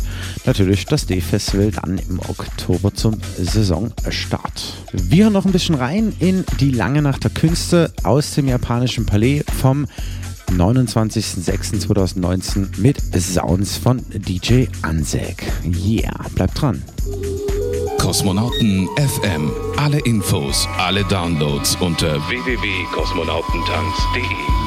natürlich 0.45 0.86
das 0.86 1.06
D-Festival 1.06 1.71
dann 1.71 1.99
im 2.10 2.19
Oktober 2.19 2.93
zum 2.93 3.17
Saisonstart. 3.38 4.73
Wir 4.91 5.30
noch 5.30 5.45
ein 5.45 5.52
bisschen 5.52 5.76
rein 5.76 6.13
in 6.19 6.45
die 6.60 6.71
lange 6.71 7.02
Nacht 7.02 7.23
der 7.23 7.32
Künste 7.32 7.91
aus 8.04 8.36
dem 8.36 8.47
japanischen 8.47 9.06
Palais 9.06 9.43
vom 9.60 9.88
29.06.2019 10.52 12.80
mit 12.80 12.97
Sounds 13.19 13.78
von 13.78 14.02
DJ 14.13 14.65
Ansek. 14.82 15.43
Yeah, 15.65 16.13
bleibt 16.36 16.62
dran. 16.62 16.84
Kosmonauten 18.04 18.89
FM. 18.98 19.50
Alle 19.78 20.00
Infos, 20.00 20.68
alle 20.78 21.06
Downloads 21.06 21.78
unter 21.80 22.20
www.kosmonautentanz.de. 22.28 24.62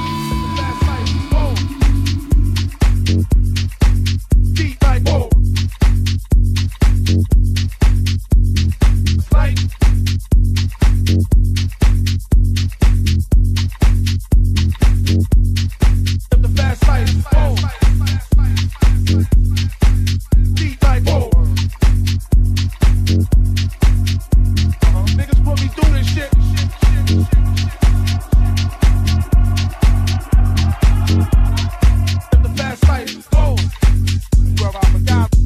brother. 34.72 34.79
I 34.83 34.90
forgot. 34.90 35.45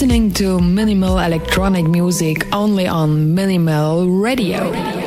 listening 0.00 0.32
to 0.32 0.58
minimal 0.58 1.18
electronic 1.18 1.84
music 1.86 2.48
only 2.54 2.86
on 2.86 3.34
Minimal 3.34 4.08
Radio. 4.08 4.99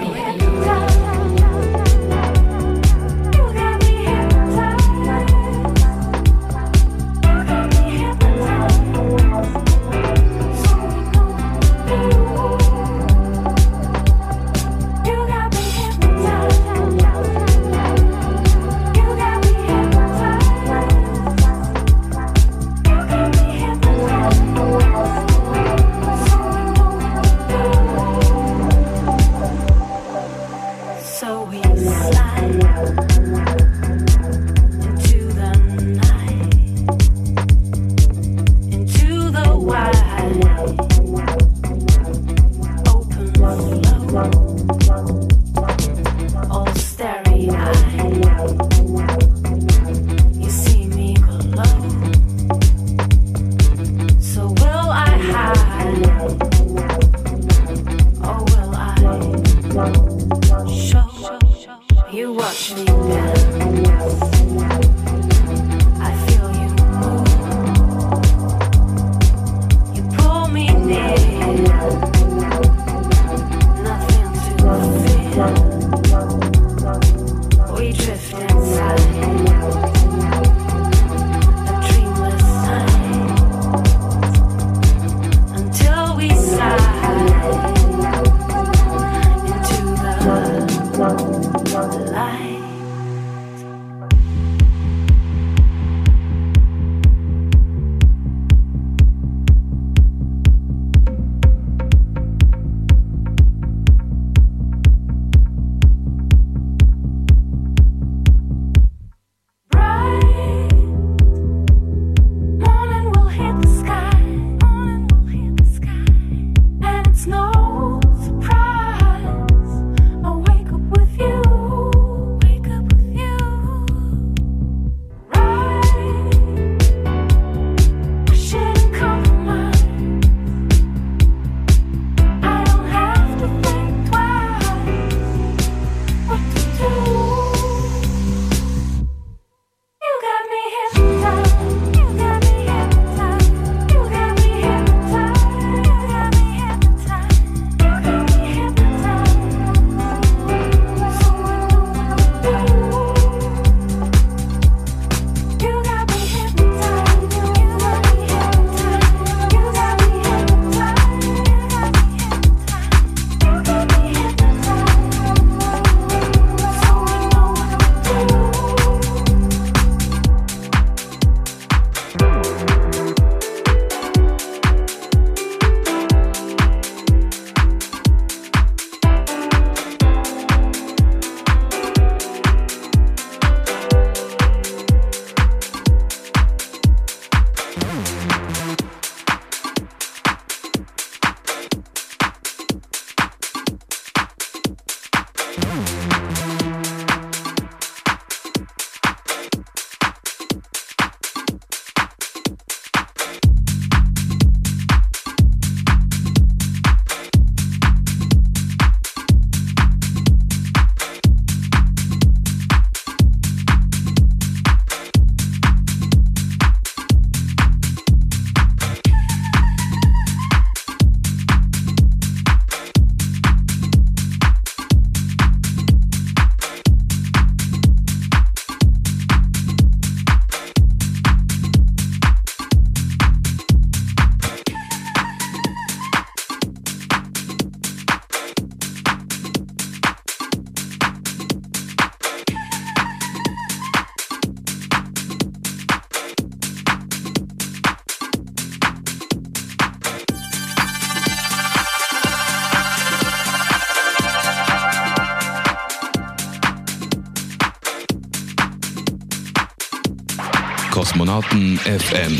FM. 261.85 262.37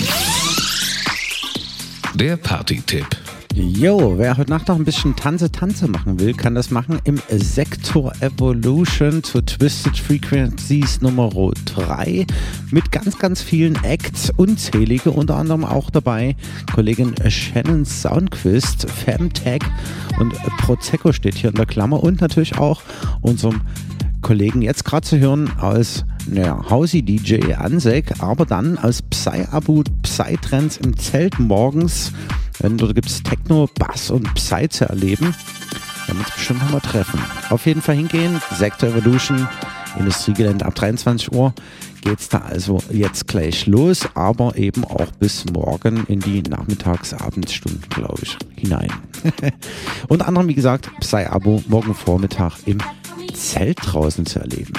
Der 2.16 2.38
Party-Tipp. 2.38 3.06
Jo, 3.54 4.18
wer 4.18 4.38
heute 4.38 4.50
Nacht 4.50 4.70
noch 4.70 4.78
ein 4.78 4.86
bisschen 4.86 5.18
Tanze, 5.18 5.52
Tanze 5.52 5.90
machen 5.90 6.18
will, 6.18 6.34
kann 6.34 6.56
das 6.56 6.72
machen 6.72 7.00
im 7.04 7.20
Sektor 7.30 8.14
Evolution 8.22 9.22
zu 9.22 9.42
Twisted 9.42 9.98
Frequencies 9.98 11.02
Nummer 11.02 11.30
3 11.66 12.26
mit 12.72 12.92
ganz, 12.94 13.20
ganz 13.20 13.42
vielen 13.42 13.76
Acts, 13.84 14.32
unzählige, 14.38 15.12
unter 15.12 15.36
anderem 15.36 15.66
auch 15.66 15.90
dabei 15.90 16.38
Kollegin 16.74 17.14
Shannon 17.30 17.84
Soundquist, 17.84 18.90
Femtech 18.90 19.64
und 20.20 20.34
Prozeco 20.60 21.12
steht 21.12 21.36
hier 21.36 21.50
in 21.50 21.58
der 21.58 21.66
Klammer 21.66 22.02
und 22.02 22.22
natürlich 22.22 22.58
auch 22.58 22.82
unserem 23.22 23.60
Kollegen 24.22 24.62
jetzt 24.62 24.86
gerade 24.86 25.06
zu 25.06 25.20
hören 25.20 25.52
aus 25.60 26.06
naja, 26.28 26.64
Hausi-DJ 26.70 27.54
Ansek, 27.56 28.22
aber 28.22 28.46
dann 28.46 28.78
als 28.78 29.02
Psy-Abu 29.02 29.84
Psy-Trends 30.04 30.78
im 30.78 30.98
Zelt 30.98 31.40
morgens, 31.40 32.12
wenn 32.60 32.78
dort 32.78 32.96
gibt 32.96 33.10
es 33.10 33.24
Techno, 33.24 33.70
Bass 33.80 34.12
und 34.12 34.34
Psy 34.36 34.70
zu 34.70 34.88
erleben. 34.88 35.26
Werden 36.08 36.20
wir 36.20 36.26
uns 36.26 36.32
bestimmt 36.36 36.64
nochmal 36.64 36.82
treffen. 36.82 37.20
Auf 37.50 37.66
jeden 37.66 37.82
Fall 37.82 37.96
hingehen, 37.96 38.42
Sector 38.58 38.90
Evolution, 38.90 39.48
Industriegelände 39.98 40.66
ab 40.66 40.76
23 40.76 41.32
Uhr 41.32 41.54
geht's 42.04 42.30
da 42.30 42.40
also 42.40 42.80
jetzt 42.92 43.28
gleich 43.28 43.66
los, 43.66 44.08
aber 44.14 44.58
eben 44.58 44.84
auch 44.84 45.12
bis 45.20 45.46
morgen 45.52 46.06
in 46.08 46.20
die 46.20 46.42
Nachmittags-Abendstunden, 46.42 47.84
glaube 47.90 48.22
ich, 48.24 48.38
hinein. 48.56 48.92
Unter 50.10 50.28
anderem, 50.28 50.48
wie 50.48 50.54
gesagt, 50.54 50.90
Psy-Abo 51.00 51.64
morgen 51.68 51.94
Vormittag 51.94 52.54
im 52.66 52.80
Zelt 53.34 53.80
draußen 53.82 54.26
zu 54.26 54.40
erleben. 54.40 54.74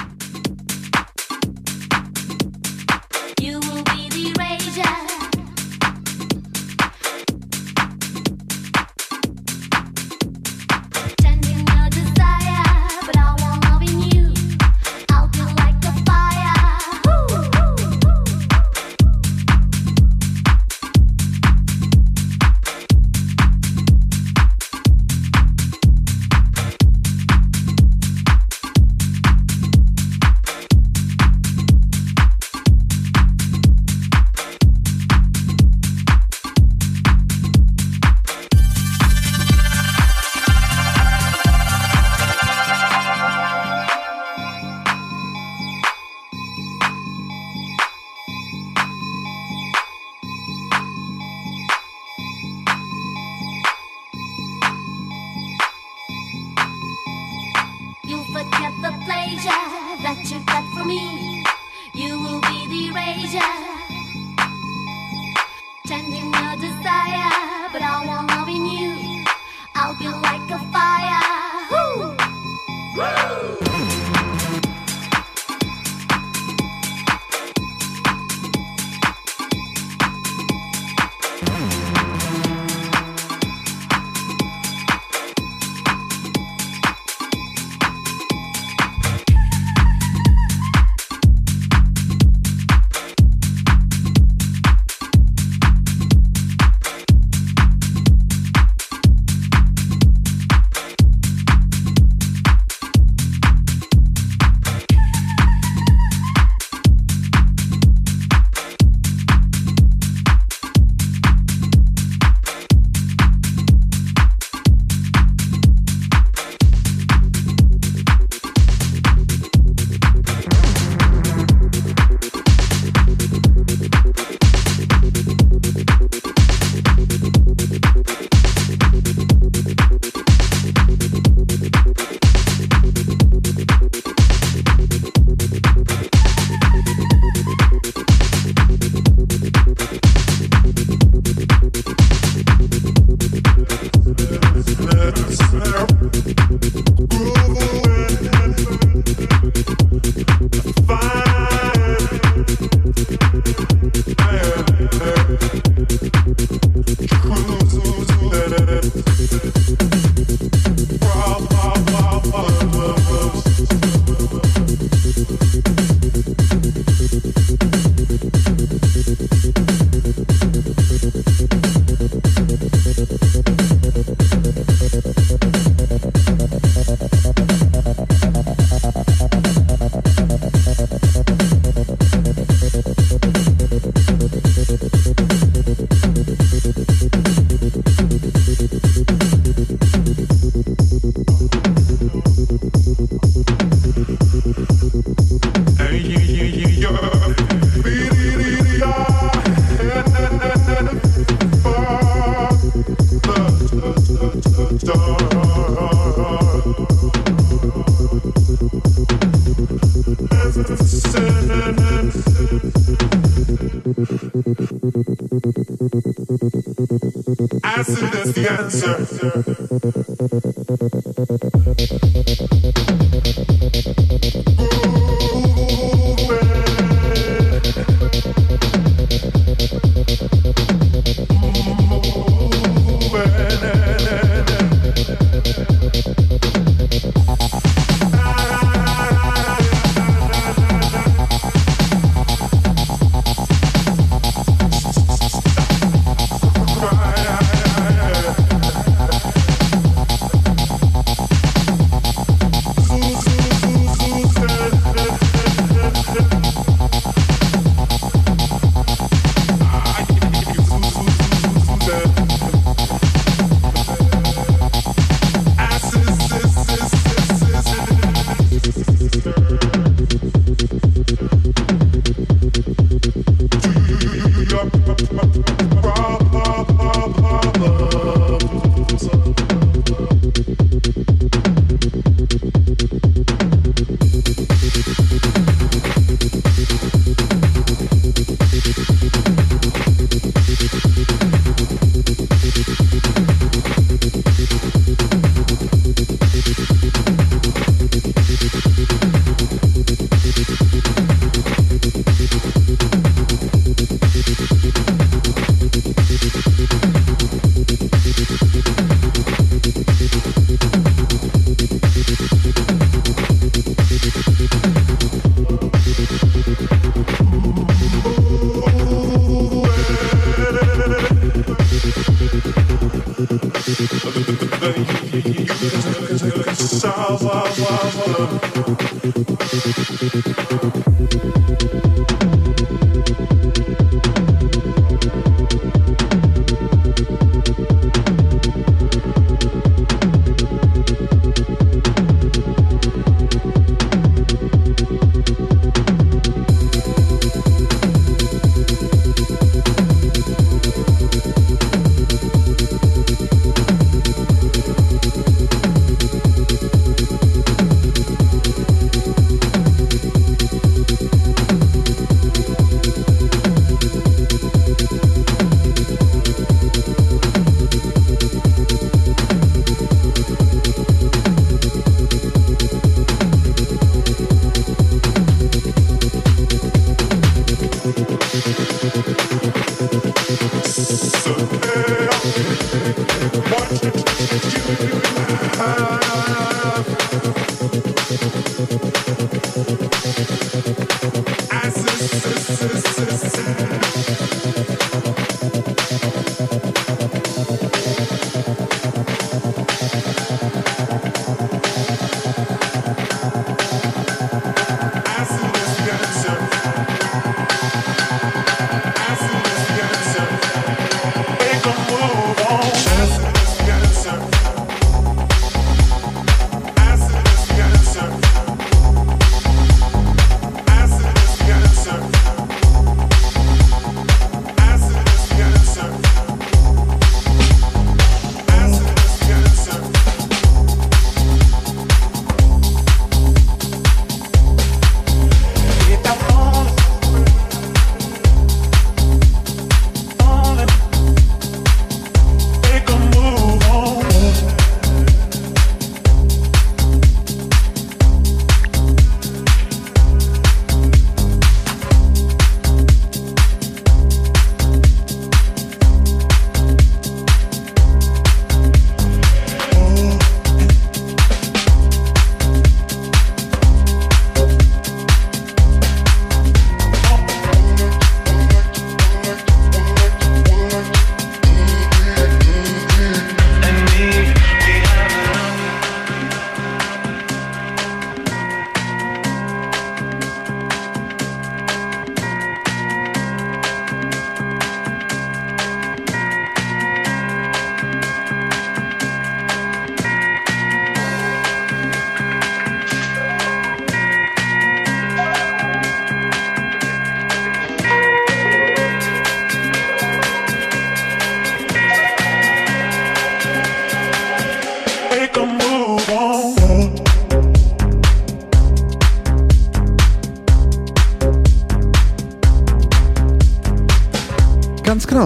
Is 218.83 219.11
the 219.11 219.54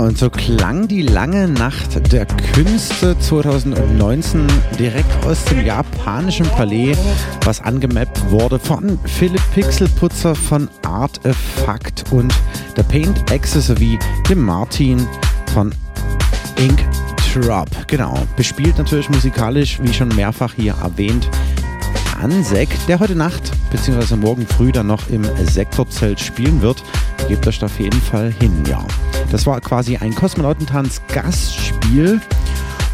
und 0.08 0.16
so 0.16 0.30
klang 0.30 0.88
die 0.88 1.02
lange 1.02 1.48
Nacht 1.48 2.12
der 2.12 2.24
Künste 2.24 3.18
2019 3.18 4.46
direkt 4.78 5.26
aus 5.26 5.44
dem 5.44 5.66
japanischen 5.66 6.46
Palais, 6.46 6.96
was 7.44 7.60
angemappt 7.60 8.30
wurde 8.30 8.58
von 8.58 8.98
Philipp 9.04 9.42
Pixelputzer 9.52 10.34
von 10.34 10.70
Artefact 10.86 12.10
und 12.10 12.34
der 12.76 12.84
Paint 12.84 13.30
Access 13.30 13.66
sowie 13.66 13.98
dem 14.30 14.42
Martin 14.42 15.06
von 15.52 15.74
Ink 16.56 16.82
Drop. 17.34 17.68
Genau, 17.86 18.26
bespielt 18.34 18.78
natürlich 18.78 19.10
musikalisch, 19.10 19.78
wie 19.82 19.92
schon 19.92 20.08
mehrfach 20.16 20.54
hier 20.54 20.74
erwähnt, 20.82 21.28
Ansek, 22.18 22.70
der 22.88 22.98
heute 22.98 23.14
Nacht 23.14 23.52
bzw. 23.70 24.16
morgen 24.16 24.46
früh 24.46 24.72
dann 24.72 24.86
noch 24.86 25.10
im 25.10 25.24
Sektorzelt 25.46 26.18
spielen 26.18 26.62
wird. 26.62 26.82
Gebt 27.28 27.46
euch 27.46 27.58
da 27.58 27.66
auf 27.66 27.78
jeden 27.78 28.00
Fall 28.00 28.32
hin, 28.40 28.64
ja. 28.66 28.84
Das 29.30 29.46
war 29.46 29.60
quasi 29.60 29.96
ein 29.96 30.14
Kosmonautentanz-Gastspiel 30.14 32.20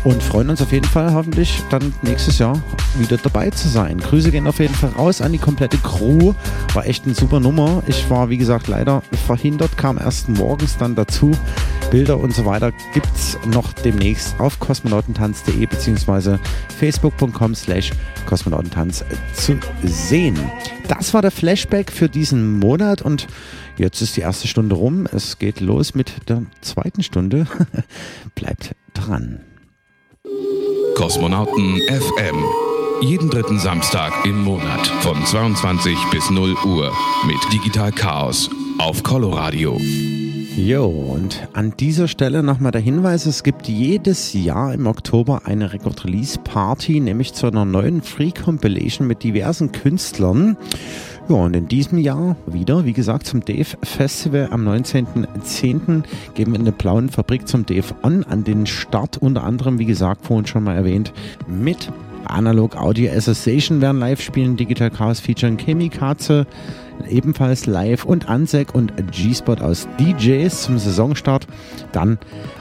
und 0.05 0.23
freuen 0.23 0.51
uns 0.51 0.61
auf 0.61 0.73
jeden 0.73 0.87
Fall 0.87 1.13
hoffentlich 1.15 1.63
dann 1.71 1.95
nächstes 2.03 2.39
Jahr 2.39 2.61
wieder 2.99 3.17
dabei 3.17 3.51
zu 3.51 3.69
sein. 3.69 3.99
Grüße 3.99 4.31
gehen 4.31 4.47
auf 4.47 4.59
jeden 4.59 4.75
Fall 4.75 4.91
raus 4.91 5.21
an 5.21 5.33
die 5.33 5.39
komplette 5.39 5.79
Crew. 5.79 6.35
War 6.75 6.87
echt 6.87 7.05
eine 7.05 7.15
super 7.15 7.41
Nummer. 7.41 7.83
Ich 7.87 8.09
war, 8.11 8.29
wie 8.29 8.37
gesagt, 8.37 8.69
leider 8.69 9.03
verhindert, 9.27 9.77
kam 9.79 9.99
erst 9.99 10.29
morgens 10.29 10.77
dann 10.77 10.95
dazu. 10.95 11.33
Bilder 11.91 12.19
und 12.19 12.35
so 12.35 12.45
weiter 12.45 12.73
gibt 12.93 13.09
es 13.15 13.39
noch 13.47 13.73
demnächst 13.73 14.39
auf 14.41 14.59
kosmonautentanz.de 14.59 15.67
bzw. 15.67 16.39
facebook.com 16.79 17.55
slash 17.55 17.93
kosmonautentanz 18.27 19.05
zu 19.35 19.59
sehen. 19.85 20.39
Das 20.89 21.15
war 21.15 21.23
der 21.23 21.31
Flashback 21.31 21.91
für 21.91 22.09
diesen 22.09 22.59
Monat 22.59 23.01
und 23.01 23.27
jetzt 23.79 24.01
ist 24.01 24.17
die 24.17 24.21
erste 24.21 24.49
Stunde 24.49 24.75
rum. 24.75 25.07
Es 25.13 25.39
geht 25.39 25.61
los 25.61 25.95
mit 25.95 26.29
der 26.29 26.43
zweiten 26.61 27.03
Stunde. 27.03 27.47
Bleibt 28.35 28.75
dran. 28.95 29.41
Kosmonauten 30.97 31.81
FM. 31.89 32.45
Jeden 33.01 33.29
dritten 33.29 33.59
Samstag 33.59 34.13
im 34.25 34.43
Monat 34.43 34.87
von 35.01 35.25
22 35.27 35.97
bis 36.11 36.31
0 36.31 36.55
Uhr 36.65 36.93
mit 37.27 37.53
Digital 37.53 37.91
Chaos 37.93 38.49
auf 38.79 39.03
Coloradio. 39.03 39.79
Jo, 40.57 40.87
und 40.87 41.49
an 41.53 41.75
dieser 41.77 42.07
Stelle 42.07 42.45
nochmal 42.45 42.71
der 42.71 42.81
Hinweis, 42.81 43.27
es 43.27 43.43
gibt 43.43 43.67
jedes 43.67 44.33
Jahr 44.35 44.73
im 44.73 44.87
Oktober 44.87 45.43
eine 45.47 45.73
Record 45.73 46.05
Release 46.05 46.39
Party, 46.39 47.01
nämlich 47.01 47.35
zu 47.35 47.49
einer 47.49 47.65
neuen 47.65 48.03
Free 48.03 48.31
Compilation 48.31 49.09
mit 49.09 49.25
diversen 49.25 49.73
Künstlern. 49.73 50.57
Ja, 51.27 51.37
und 51.37 51.57
in 51.57 51.69
diesem 51.69 51.97
Jahr 51.97 52.37
wieder, 52.47 52.85
wie 52.85 52.93
gesagt, 52.93 53.27
zum 53.27 53.43
Dave 53.43 53.79
Festival 53.83 54.49
am 54.51 54.69
19.10. 54.69 56.03
geben 56.35 56.53
wir 56.53 56.59
in 56.59 56.67
der 56.67 56.73
blauen 56.73 57.09
Fabrik 57.09 57.49
zum 57.49 57.65
Dave 57.65 57.95
On 58.03 58.25
an 58.25 58.45
den 58.45 58.67
Start, 58.67 59.17
unter 59.23 59.43
anderem, 59.43 59.79
wie 59.79 59.87
gesagt, 59.87 60.27
vorhin 60.27 60.47
schon 60.47 60.65
mal 60.65 60.77
erwähnt, 60.77 61.15
mit 61.47 61.91
Analog 62.27 62.77
Audio 62.77 63.11
Association 63.11 63.81
werden 63.81 64.01
live 64.01 64.21
spielen, 64.21 64.59
Digital 64.59 64.91
Chaos 64.91 65.21
featuring 65.21 65.57
Chemikatze, 65.57 66.47
ebenfalls 67.09 67.67
live 67.67 68.05
und 68.05 68.29
Ansek 68.29 68.75
und 68.75 68.93
G-Spot 69.11 69.55
aus 69.55 69.89
DJs 69.99 70.63
zum 70.63 70.79
Saisonstart. 70.79 71.47
Dann 71.93 72.19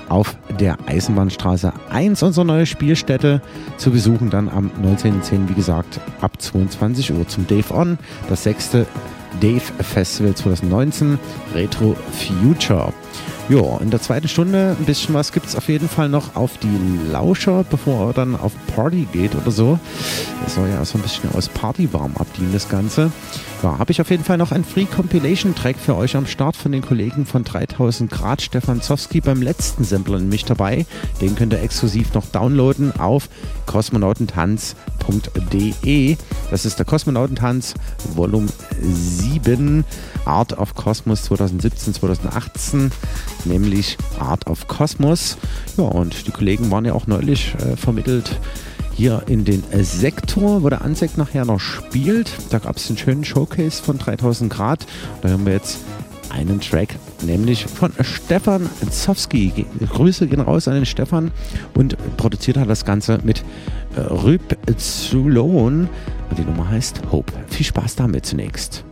auf 0.10 0.36
der 0.60 0.78
Eisenbahnstraße 0.86 1.74
1 1.90 2.24
unsere 2.24 2.46
neue 2.46 2.66
Spielstätte 2.66 3.42
zu 3.78 3.92
besuchen. 3.92 4.30
Dann 4.30 4.50
am 4.50 4.72
19.10. 4.84 5.50
wie 5.50 5.54
gesagt 5.54 6.00
ab 6.22 6.42
22 6.42 7.14
Uhr 7.14 7.28
zum 7.28 7.48
Dave 7.48 7.74
On, 7.74 7.98
das 8.30 8.44
sechste 8.44 8.86
Dave 9.42 9.62
Festival 9.82 10.36
2019 10.36 11.20
Retro 11.56 11.96
Future. 12.12 12.94
Ja, 13.50 13.78
in 13.82 13.90
der 13.90 14.02
zweiten 14.02 14.30
Stunde 14.30 14.78
ein 14.80 14.86
bisschen 14.86 15.14
was 15.14 15.34
gibt 15.34 15.48
es 15.48 15.58
auf 15.58 15.68
jeden 15.68 15.90
Fall 15.90 16.08
noch 16.08 16.38
auf 16.38 16.58
die 16.60 16.80
Lauscher, 17.12 17.66
bevor 17.70 18.08
er 18.08 18.14
dann 18.14 18.38
auf 18.38 18.54
Party 18.74 19.06
geht 19.12 19.36
oder 19.36 19.52
so. 19.52 19.78
Das 20.44 20.56
soll 20.56 20.70
ja 20.70 20.86
so 20.86 20.98
ein 20.98 21.02
bisschen 21.02 21.30
aus 21.36 21.50
Party 21.50 21.92
warm 21.92 22.16
abdienen, 22.16 22.54
das 22.54 22.70
Ganze. 22.70 23.12
Ja, 23.62 23.78
habe 23.78 23.92
ich 23.92 24.00
auf 24.00 24.10
jeden 24.10 24.24
Fall 24.24 24.38
noch 24.38 24.54
einen 24.54 24.64
Free 24.64 24.86
Compilation 24.86 25.56
Track 25.56 25.76
für 25.78 25.98
euch 25.98 26.16
am 26.16 26.26
Start 26.26 26.56
von 26.56 26.72
den 26.72 26.82
Kollegen 26.82 27.26
von 27.26 27.44
3000 27.44 28.10
Grad. 28.10 28.42
Stefan 28.42 28.82
Zowski 28.82 29.20
beim 29.20 29.42
letzten 29.42 29.84
Sampler 29.84 30.20
nämlich 30.20 30.46
dabei. 30.46 30.86
Den 31.20 31.36
könnt 31.36 31.52
ihr 31.52 31.62
exklusiv 31.62 32.14
noch 32.14 32.28
downloaden 32.28 32.98
auf 32.98 33.28
kosmonautentanz.de. 33.66 36.16
Das 36.50 36.66
ist 36.66 36.80
der 36.80 36.86
Kosmonautentanz 36.86 37.74
Volume 38.16 38.48
7 38.82 39.84
Art 40.26 40.58
of 40.58 40.76
Cosmos 40.76 41.30
2017-2018, 41.30 42.92
nämlich 43.46 43.98
Art 44.20 44.48
of 44.48 44.68
Cosmos. 44.68 45.38
Ja, 45.78 45.84
und 45.84 46.28
die 46.28 46.32
Kollegen 46.32 46.72
waren 46.72 46.86
ja 46.86 46.94
auch 46.94 47.08
neulich 47.08 47.56
äh, 47.56 47.76
vermittelt 47.76 48.40
hier 48.96 49.24
in 49.28 49.44
den 49.44 49.64
Sektor, 49.82 50.64
wo 50.64 50.70
der 50.70 50.84
Ansek 50.84 51.18
nachher 51.18 51.46
noch 51.46 51.60
spielt. 51.60 52.32
Da 52.52 52.60
gab 52.60 52.78
es 52.78 52.88
einen 52.90 52.98
schönen 52.98 53.24
Showcase 53.24 53.82
von 53.82 53.98
3000 53.98 54.52
Grad. 54.52 54.86
Da 55.22 55.30
hören 55.30 55.46
wir 55.46 55.54
jetzt 55.54 55.80
einen 56.30 56.60
Track, 56.62 56.96
nämlich 57.22 57.66
von 57.66 57.92
Stefan 58.02 58.70
Zowski. 58.90 59.66
Grüße 59.80 60.28
gehen 60.28 60.42
raus 60.42 60.68
an 60.68 60.76
den 60.76 60.86
Stefan 60.86 61.32
und 61.76 61.96
produziert 62.18 62.58
hat 62.58 62.70
das 62.70 62.86
Ganze 62.86 63.20
mit 63.24 63.44
äh, 63.96 64.02
Rüb 64.02 64.58
Zulon. 64.78 65.90
Und 66.30 66.40
die 66.40 66.44
Nummer 66.44 66.70
heißt 66.70 67.02
Hope. 67.12 67.32
Viel 67.50 67.66
Spaß 67.66 67.96
damit 67.96 68.26
zunächst. 68.26 68.84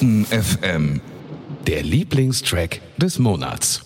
Kosmonauten 0.00 0.24
FM. 0.24 1.00
Der 1.66 1.82
Lieblingstrack 1.82 2.80
des 2.96 3.18
Monats. 3.18 3.82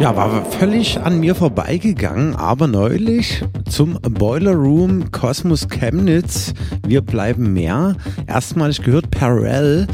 Ja, 0.00 0.16
war 0.16 0.46
völlig 0.46 0.98
an 1.00 1.20
mir 1.20 1.34
vorbeigegangen, 1.34 2.34
aber 2.34 2.66
neulich 2.68 3.44
zum 3.68 3.98
Boiler 4.00 4.54
Room 4.54 5.10
Cosmos 5.10 5.68
Chemnitz. 5.68 6.54
Wir 6.86 7.02
bleiben 7.02 7.52
mehr. 7.52 7.96
Erstmalig 8.26 8.82
gehört 8.82 9.10
Parallel 9.10 9.88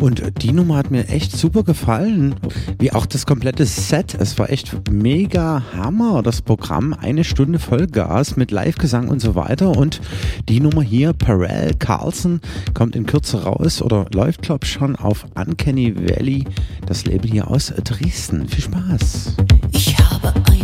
und 0.00 0.42
die 0.42 0.50
Nummer 0.50 0.78
hat 0.78 0.90
mir 0.90 1.08
echt 1.08 1.30
super 1.30 1.62
gefallen. 1.62 2.34
Wie 2.80 2.90
auch 2.90 3.06
das 3.06 3.24
komplette 3.24 3.64
Set. 3.64 4.16
Es 4.18 4.36
war 4.36 4.50
echt 4.50 4.90
mega 4.90 5.62
Hammer, 5.76 6.22
das 6.22 6.42
Programm. 6.42 6.92
Eine 6.92 7.22
Stunde 7.22 7.60
Vollgas 7.60 8.36
mit 8.36 8.50
Live-Gesang 8.50 9.08
und 9.08 9.20
so 9.20 9.36
weiter. 9.36 9.70
Und 9.76 10.00
die 10.48 10.60
Nummer 10.60 10.82
hier, 10.82 11.12
Parallel 11.12 11.74
Carlson, 11.74 12.40
kommt 12.74 12.96
in 12.96 13.06
Kürze 13.06 13.42
raus 13.42 13.82
oder 13.82 14.06
läuft, 14.12 14.42
glaube 14.42 14.64
ich, 14.64 14.72
schon 14.72 14.96
auf 14.96 15.26
Uncanny 15.34 15.94
Valley, 15.96 16.44
das 16.86 17.04
Label 17.06 17.30
hier 17.30 17.48
aus 17.48 17.72
Dresden. 17.84 18.48
Viel 18.48 18.64
Spaß. 18.64 19.36
Ich 19.72 19.98
habe 19.98 20.32
eine 20.46 20.61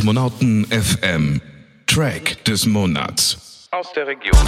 Kosmonauten 0.00 0.64
FM. 0.70 1.42
Track 1.86 2.42
des 2.46 2.64
Monats. 2.64 3.68
Aus 3.70 3.92
der 3.92 4.06
Region. 4.06 4.40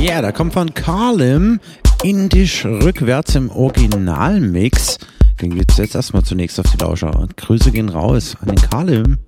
Ja, 0.00 0.22
da 0.22 0.32
kommt 0.32 0.54
von 0.54 0.72
Carlim 0.72 1.60
indisch 2.02 2.64
rückwärts 2.64 3.34
im 3.34 3.50
Originalmix. 3.50 4.96
Den 5.42 5.54
gibt's 5.54 5.76
jetzt 5.76 5.94
erstmal 5.94 6.22
zunächst 6.22 6.58
auf 6.58 6.64
die 6.72 6.78
Lauscher. 6.78 7.14
Und 7.14 7.36
Grüße 7.36 7.70
gehen 7.70 7.90
raus 7.90 8.38
an 8.40 8.54
den 8.54 8.70
Carlim. 8.70 9.18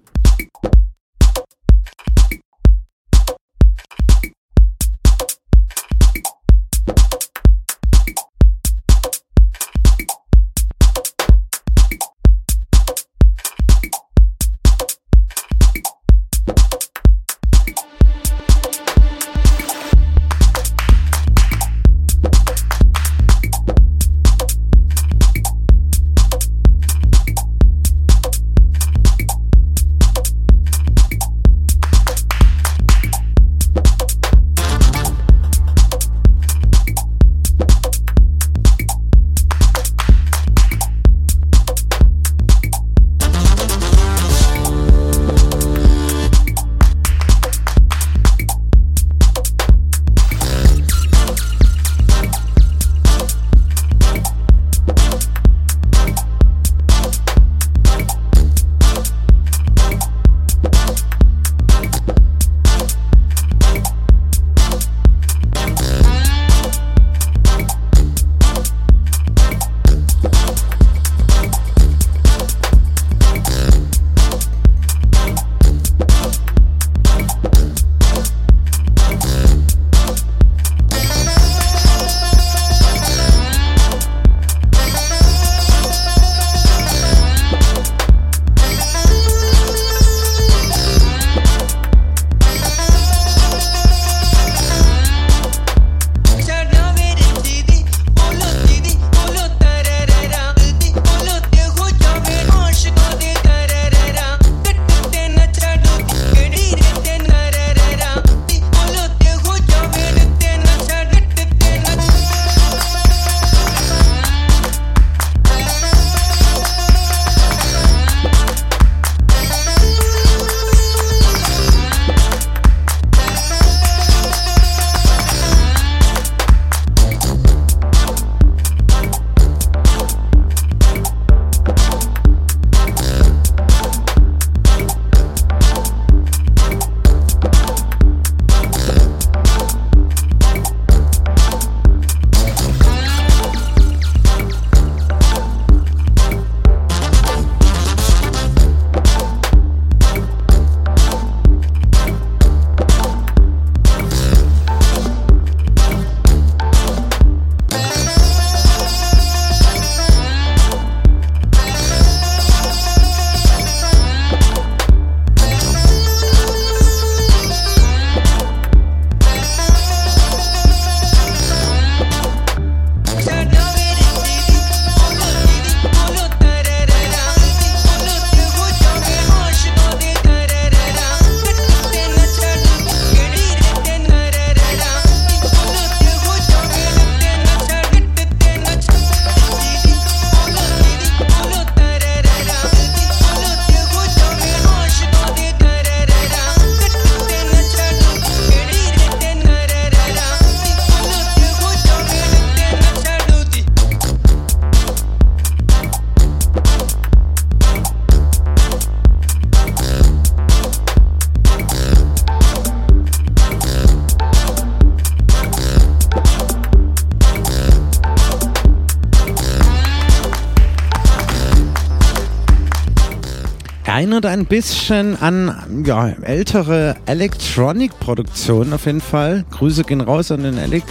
Erinnert 224.08 224.24
ein 224.24 224.46
bisschen 224.46 225.20
an 225.20 225.84
ja, 225.84 226.08
ältere 226.22 226.96
Electronic-Produktionen 227.04 228.72
auf 228.72 228.86
jeden 228.86 229.02
Fall. 229.02 229.44
Grüße 229.50 229.84
gehen 229.84 230.00
raus 230.00 230.32
an 230.32 230.44
den 230.44 230.58
Alec. 230.58 230.84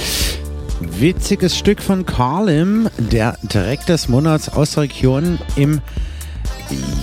Witziges 0.98 1.56
Stück 1.56 1.80
von 1.80 2.04
Carlim, 2.04 2.90
der 2.98 3.38
direkt 3.42 3.88
des 3.88 4.10
Monats 4.10 4.50
aus 4.50 4.72
der 4.72 4.82
Region 4.82 5.38
im 5.56 5.80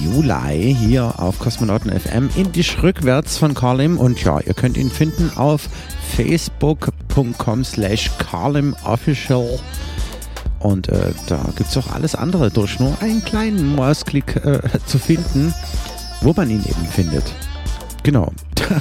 Juli 0.03 0.75
hier 0.79 1.19
auf 1.19 1.39
Kosmonauten 1.39 1.99
FM 1.99 2.29
indisch 2.35 2.77
rückwärts 2.83 3.39
von 3.39 3.55
Carlim 3.55 3.97
und 3.97 4.23
ja, 4.23 4.39
ihr 4.39 4.53
könnt 4.53 4.77
ihn 4.77 4.91
finden 4.91 5.31
auf 5.35 5.67
facebook.com 6.15 7.63
slash 7.63 8.11
Carlim 8.19 8.75
Official 8.83 9.57
und 10.59 10.89
äh, 10.89 11.13
da 11.27 11.45
gibt 11.55 11.69
es 11.69 11.77
auch 11.77 11.91
alles 11.93 12.15
andere 12.15 12.49
durch 12.51 12.79
nur 12.79 13.01
einen 13.01 13.23
kleinen 13.23 13.75
Mausklick 13.75 14.35
äh, 14.37 14.59
zu 14.85 14.99
finden, 14.99 15.53
wo 16.21 16.33
man 16.33 16.49
ihn 16.49 16.63
eben 16.63 16.85
findet. 16.87 17.23
Genau. 18.03 18.31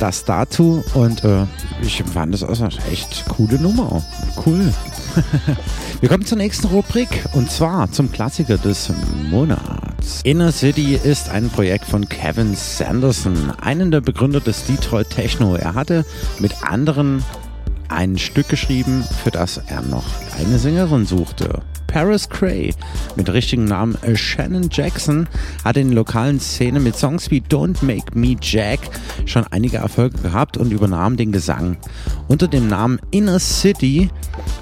das 0.00 0.24
dazu 0.24 0.82
und 0.94 1.24
äh, 1.24 1.44
ich 1.82 2.02
fand 2.02 2.32
das 2.32 2.42
also 2.42 2.68
echt 2.90 3.26
coole 3.28 3.60
Nummer. 3.60 4.02
Cool. 4.44 4.72
Wir 6.00 6.08
kommen 6.08 6.24
zur 6.24 6.38
nächsten 6.38 6.68
Rubrik 6.68 7.24
und 7.34 7.50
zwar 7.50 7.90
zum 7.92 8.10
Klassiker 8.10 8.56
des 8.56 8.90
Monats. 9.30 10.20
Inner 10.24 10.52
City 10.52 10.94
ist 10.94 11.28
ein 11.28 11.50
Projekt 11.50 11.84
von 11.84 12.08
Kevin 12.08 12.54
Sanderson, 12.54 13.52
einen 13.60 13.90
der 13.90 14.00
Begründer 14.00 14.40
des 14.40 14.64
Detroit 14.64 15.10
Techno. 15.10 15.56
Er 15.56 15.74
hatte 15.74 16.06
mit 16.38 16.62
anderen 16.62 17.22
ein 17.90 18.18
Stück 18.18 18.48
geschrieben, 18.48 19.04
für 19.22 19.30
das 19.30 19.60
er 19.66 19.82
noch 19.82 20.04
eine 20.38 20.58
Sängerin 20.58 21.06
suchte. 21.06 21.62
Paris 21.86 22.28
Cray 22.28 22.72
mit 23.16 23.28
richtigen 23.30 23.64
Namen 23.64 23.98
Shannon 24.14 24.68
Jackson 24.70 25.26
hat 25.64 25.76
in 25.76 25.88
der 25.88 25.96
lokalen 25.96 26.38
Szene 26.38 26.78
mit 26.78 26.96
Songs 26.96 27.32
wie 27.32 27.40
Don't 27.40 27.84
Make 27.84 28.16
Me 28.16 28.36
Jack 28.40 28.78
schon 29.26 29.44
einige 29.50 29.78
Erfolge 29.78 30.18
gehabt 30.18 30.56
und 30.56 30.70
übernahm 30.70 31.16
den 31.16 31.32
Gesang. 31.32 31.76
Unter 32.28 32.46
dem 32.46 32.68
Namen 32.68 33.00
Inner 33.10 33.40
City 33.40 34.08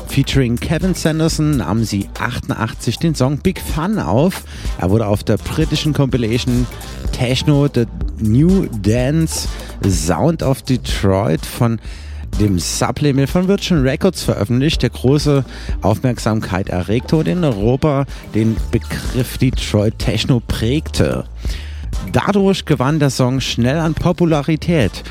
featuring 0.09 0.56
Kevin 0.56 0.94
Sanderson 0.94 1.59
nahm 1.59 1.84
sie 1.84 2.09
88 2.18 2.98
den 2.98 3.14
Song 3.14 3.38
Big 3.38 3.60
Fun 3.60 3.98
auf. 3.98 4.44
Er 4.78 4.88
wurde 4.88 5.06
auf 5.06 5.22
der 5.22 5.36
britischen 5.36 5.92
Compilation 5.92 6.66
Techno 7.12 7.68
The 7.72 7.84
New 8.20 8.66
Dance 8.80 9.48
Sound 9.86 10.42
of 10.42 10.62
Detroit 10.62 11.44
von 11.44 11.78
dem 12.40 12.59
Sublabel 12.59 13.26
von 13.26 13.48
Virgin 13.48 13.82
Records 13.82 14.22
veröffentlicht, 14.22 14.82
der 14.82 14.90
große 14.90 15.44
Aufmerksamkeit 15.82 16.68
erregte 16.68 17.16
und 17.16 17.28
in 17.28 17.44
Europa 17.44 18.06
den 18.34 18.56
Begriff 18.70 19.38
Detroit 19.38 19.98
Techno 19.98 20.40
prägte. 20.40 21.24
Dadurch 22.12 22.64
gewann 22.64 22.98
der 22.98 23.10
Song 23.10 23.40
schnell 23.40 23.78
an 23.78 23.94
Popularität. 23.94 25.02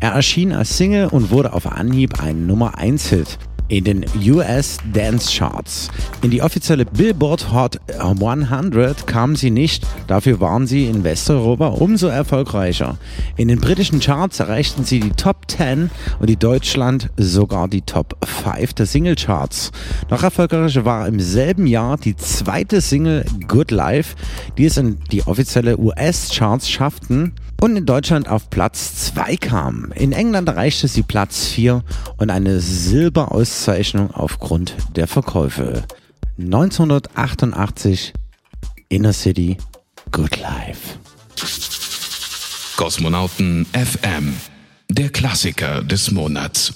Er 0.00 0.12
erschien 0.12 0.52
als 0.52 0.76
Single 0.76 1.06
und 1.06 1.30
wurde 1.30 1.52
auf 1.52 1.66
Anhieb 1.66 2.22
ein 2.22 2.46
Nummer 2.46 2.76
1 2.76 3.08
Hit 3.08 3.38
in 3.68 3.84
den 3.84 4.04
US 4.26 4.78
Dance 4.92 5.30
Charts. 5.36 5.88
In 6.22 6.30
die 6.30 6.42
offizielle 6.42 6.84
Billboard 6.84 7.52
Hot 7.52 7.78
100 7.98 9.06
kamen 9.06 9.36
sie 9.36 9.50
nicht, 9.50 9.86
dafür 10.06 10.40
waren 10.40 10.66
sie 10.66 10.86
in 10.86 11.04
Westeuropa 11.04 11.68
umso 11.68 12.08
erfolgreicher. 12.08 12.98
In 13.36 13.48
den 13.48 13.60
britischen 13.60 14.00
Charts 14.00 14.40
erreichten 14.40 14.84
sie 14.84 15.00
die 15.00 15.10
Top 15.10 15.48
10 15.48 15.90
und 16.18 16.30
in 16.30 16.38
Deutschland 16.38 17.10
sogar 17.16 17.68
die 17.68 17.82
Top 17.82 18.16
5 18.24 18.74
der 18.74 18.86
Singlecharts. 18.86 19.72
Noch 20.10 20.22
erfolgreicher 20.22 20.84
war 20.84 21.08
im 21.08 21.20
selben 21.20 21.66
Jahr 21.66 21.96
die 21.96 22.16
zweite 22.16 22.80
Single 22.80 23.24
Good 23.48 23.70
Life, 23.70 24.16
die 24.58 24.66
es 24.66 24.76
in 24.76 24.98
die 25.10 25.26
offizielle 25.26 25.78
US-Charts 25.78 26.68
schafften 26.68 27.32
und 27.60 27.76
in 27.76 27.86
Deutschland 27.86 28.28
auf 28.28 28.50
Platz 28.50 29.06
2 29.06 29.36
kam. 29.36 29.92
In 29.94 30.12
England 30.12 30.48
erreichte 30.48 30.88
sie 30.88 31.02
Platz 31.02 31.46
4 31.46 31.82
und 32.18 32.30
eine 32.30 32.60
Silberauszeichnung 32.60 34.10
aufgrund 34.10 34.76
der 34.96 35.06
Verkäufe. 35.06 35.84
1988 36.38 38.12
Inner 38.88 39.12
City 39.12 39.56
Good 40.10 40.38
Life. 40.40 40.98
Kosmonauten 42.76 43.66
FM, 43.72 44.34
der 44.88 45.08
Klassiker 45.10 45.82
des 45.82 46.10
Monats. 46.10 46.72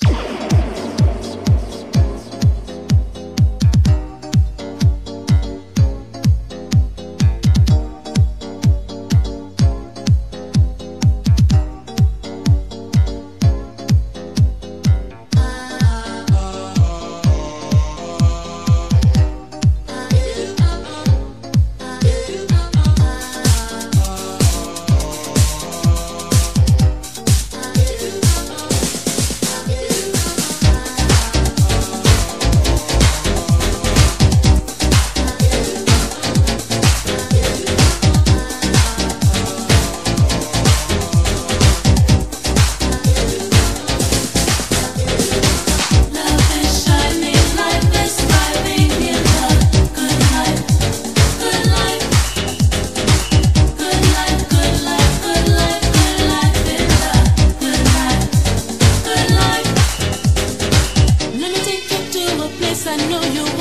I 62.91 62.97
know 63.07 63.21
you 63.21 63.58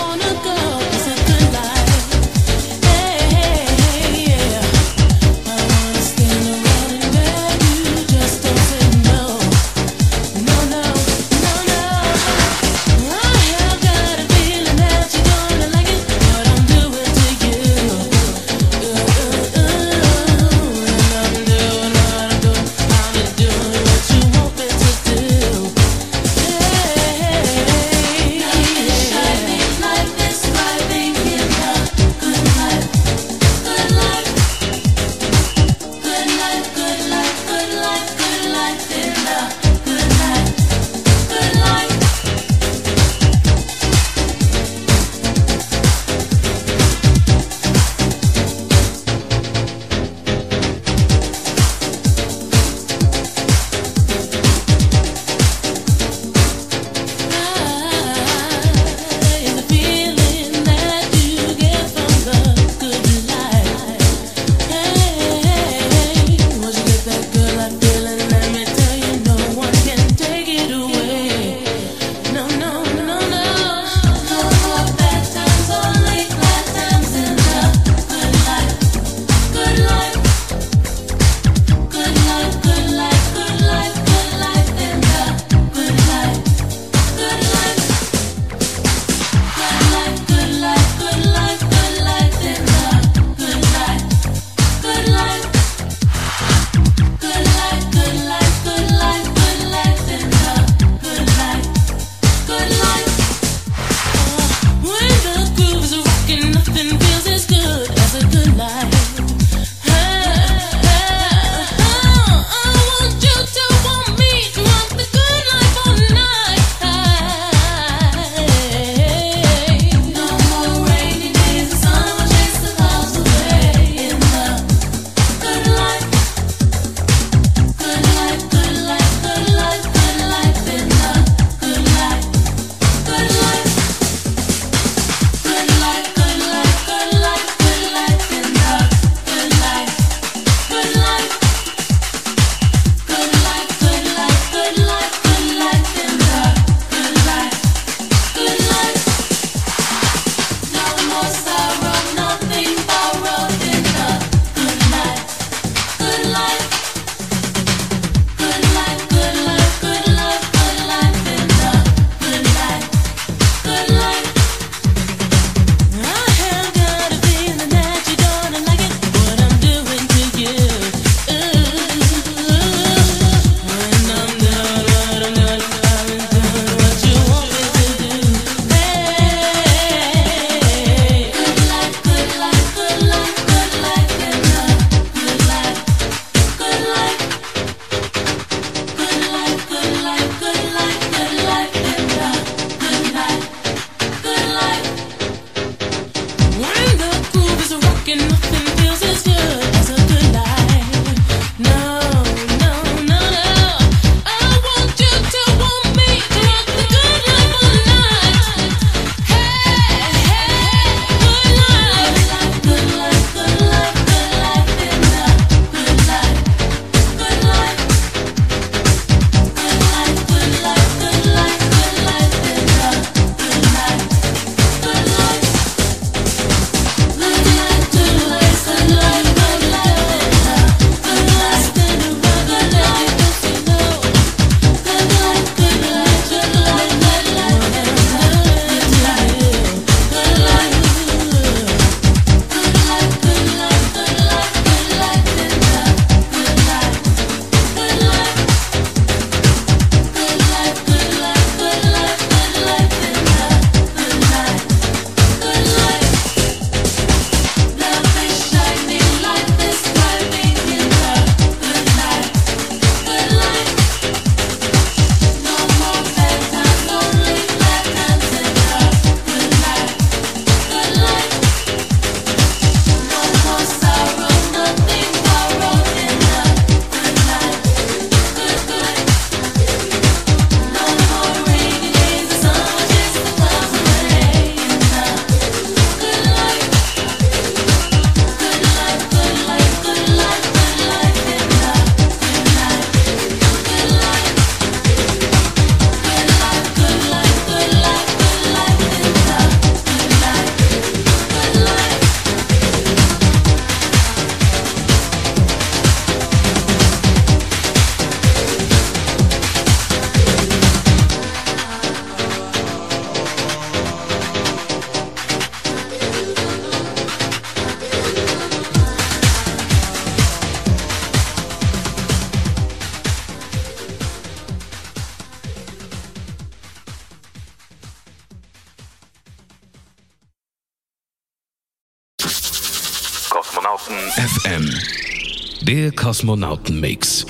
Kosmonauten-Mix. 336.07 337.25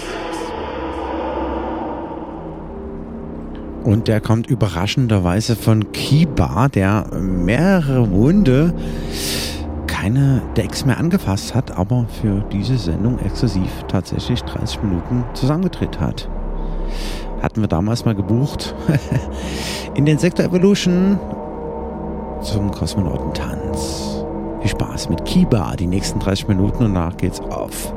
Und 3.83 4.07
der 4.07 4.21
kommt 4.21 4.45
überraschenderweise 4.45 5.55
von 5.55 5.91
Kiba, 5.93 6.67
der 6.67 7.07
mehrere 7.19 8.05
Monde 8.05 8.75
keine 9.87 10.43
Decks 10.55 10.85
mehr 10.85 10.99
angefasst 10.99 11.55
hat, 11.55 11.75
aber 11.75 12.05
für 12.21 12.45
diese 12.51 12.77
Sendung 12.77 13.17
exklusiv 13.17 13.67
tatsächlich 13.87 14.43
30 14.43 14.83
Minuten 14.83 15.23
zusammengedreht 15.33 15.99
hat. 15.99 16.29
Hatten 17.41 17.61
wir 17.61 17.67
damals 17.67 18.05
mal 18.05 18.13
gebucht. 18.13 18.75
In 19.95 20.05
den 20.05 20.19
Sektor 20.19 20.45
Evolution 20.45 21.19
zum 22.43 22.69
Kosmonautentanz. 22.69 24.23
Viel 24.61 24.69
Spaß 24.69 25.09
mit 25.09 25.25
Kiba, 25.25 25.75
die 25.75 25.87
nächsten 25.87 26.19
30 26.19 26.47
Minuten 26.47 26.85
und 26.85 26.93
danach 26.93 27.17
geht's 27.17 27.39
auf. 27.39 27.96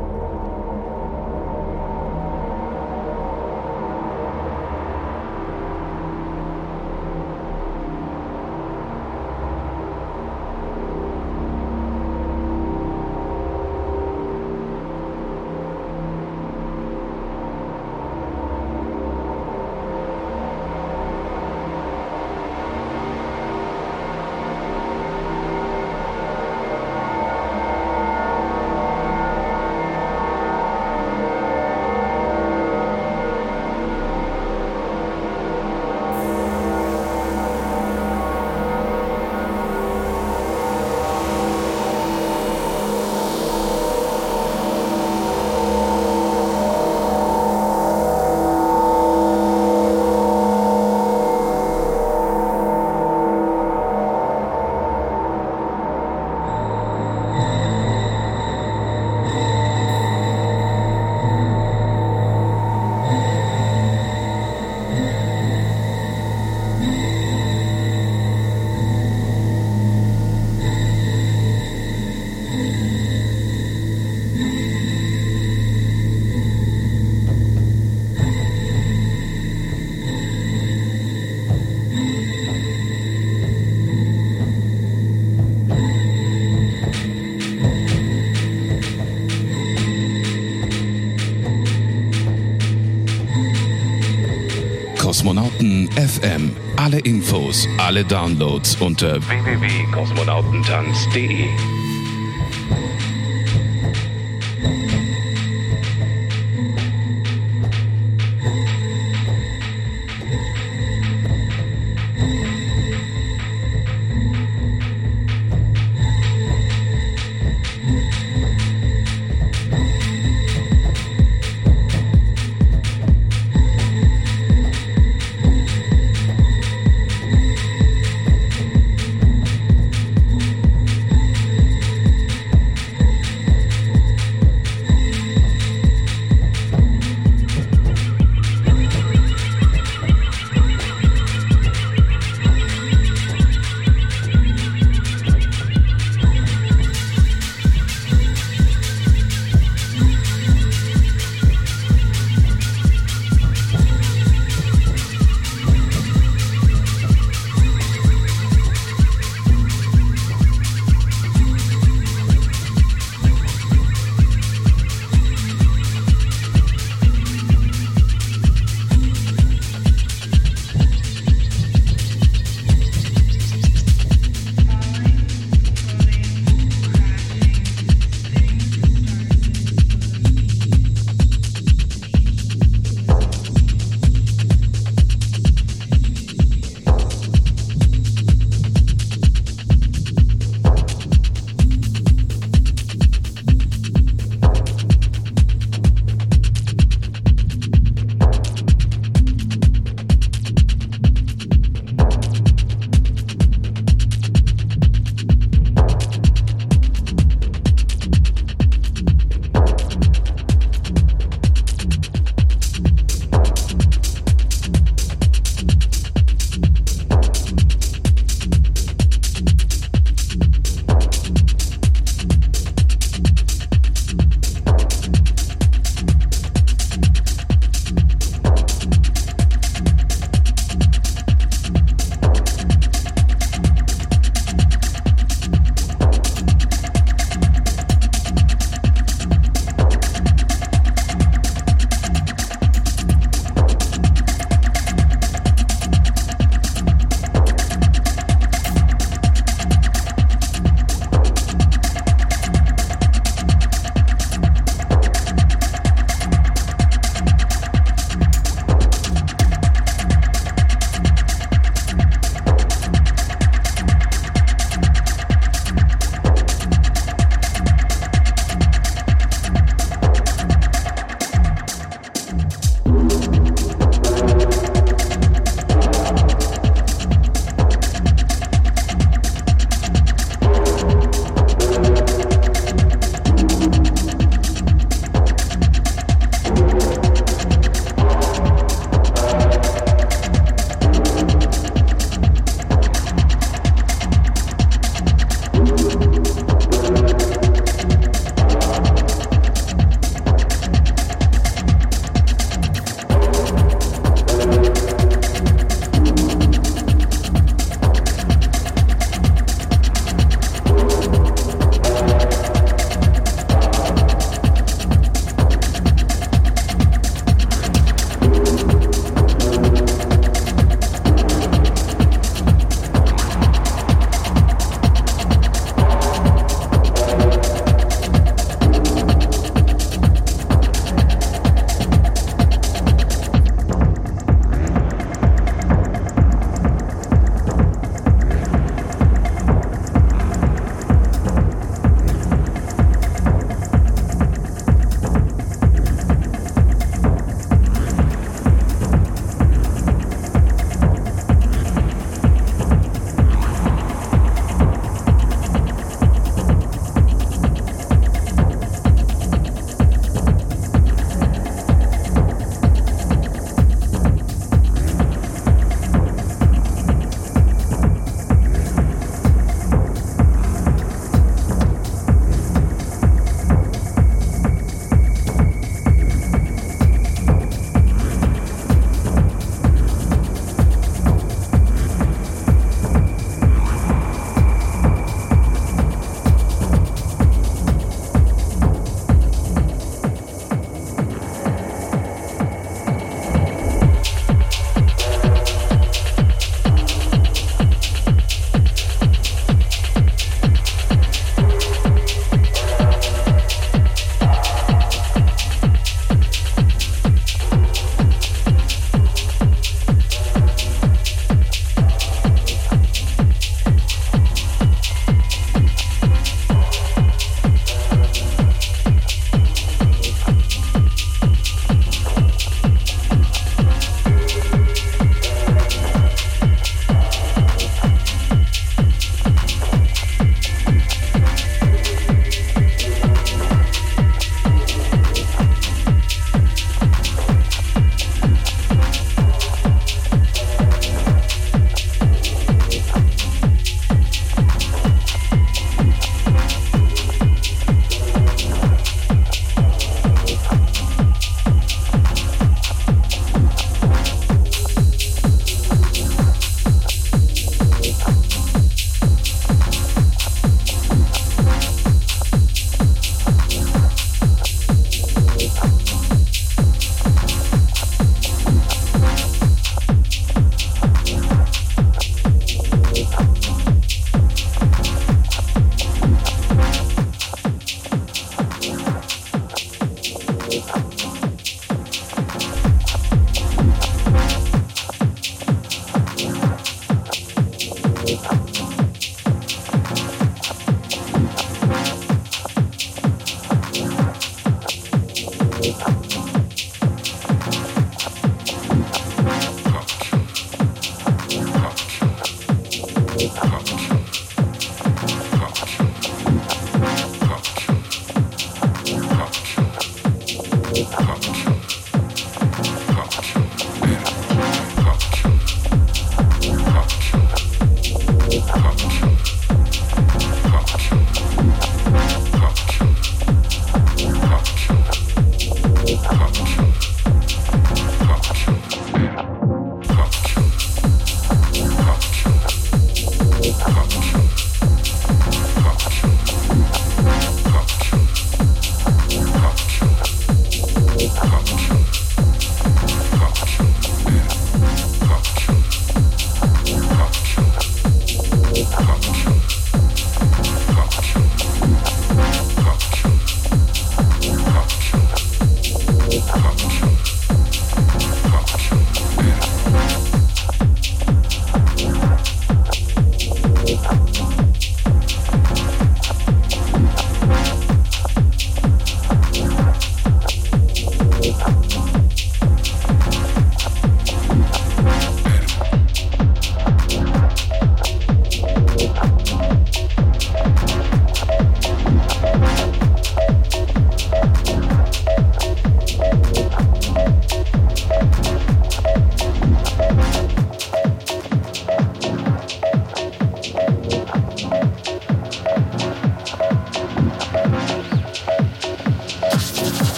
Kosmonauten 95.60 95.88
FM. 95.94 96.50
Alle 96.76 97.00
Infos, 97.00 97.68
alle 97.76 98.02
Downloads 98.04 98.76
unter 98.80 99.20
www.kosmonautentanz.de. 99.20 101.80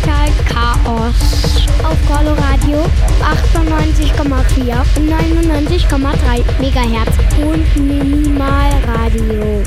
Digital 0.00 0.28
Chaos 0.48 1.66
auf 1.82 1.96
Coloradio 2.06 2.86
98,4 3.20 4.80
und 4.96 5.10
99,3 5.10 6.60
Megahertz 6.60 7.16
und 7.38 7.76
Minimalradio. 7.76 9.62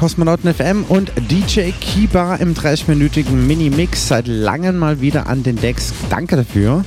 Kosmonauten 0.00 0.54
FM 0.54 0.84
und 0.88 1.12
DJ 1.30 1.72
Kiba 1.78 2.36
im 2.36 2.54
30-minütigen 2.54 3.32
Mini-Mix. 3.32 4.08
Seit 4.08 4.26
langem 4.26 4.78
mal 4.78 5.02
wieder 5.02 5.26
an 5.26 5.42
den 5.42 5.56
Decks. 5.56 5.92
Danke 6.08 6.36
dafür. 6.36 6.86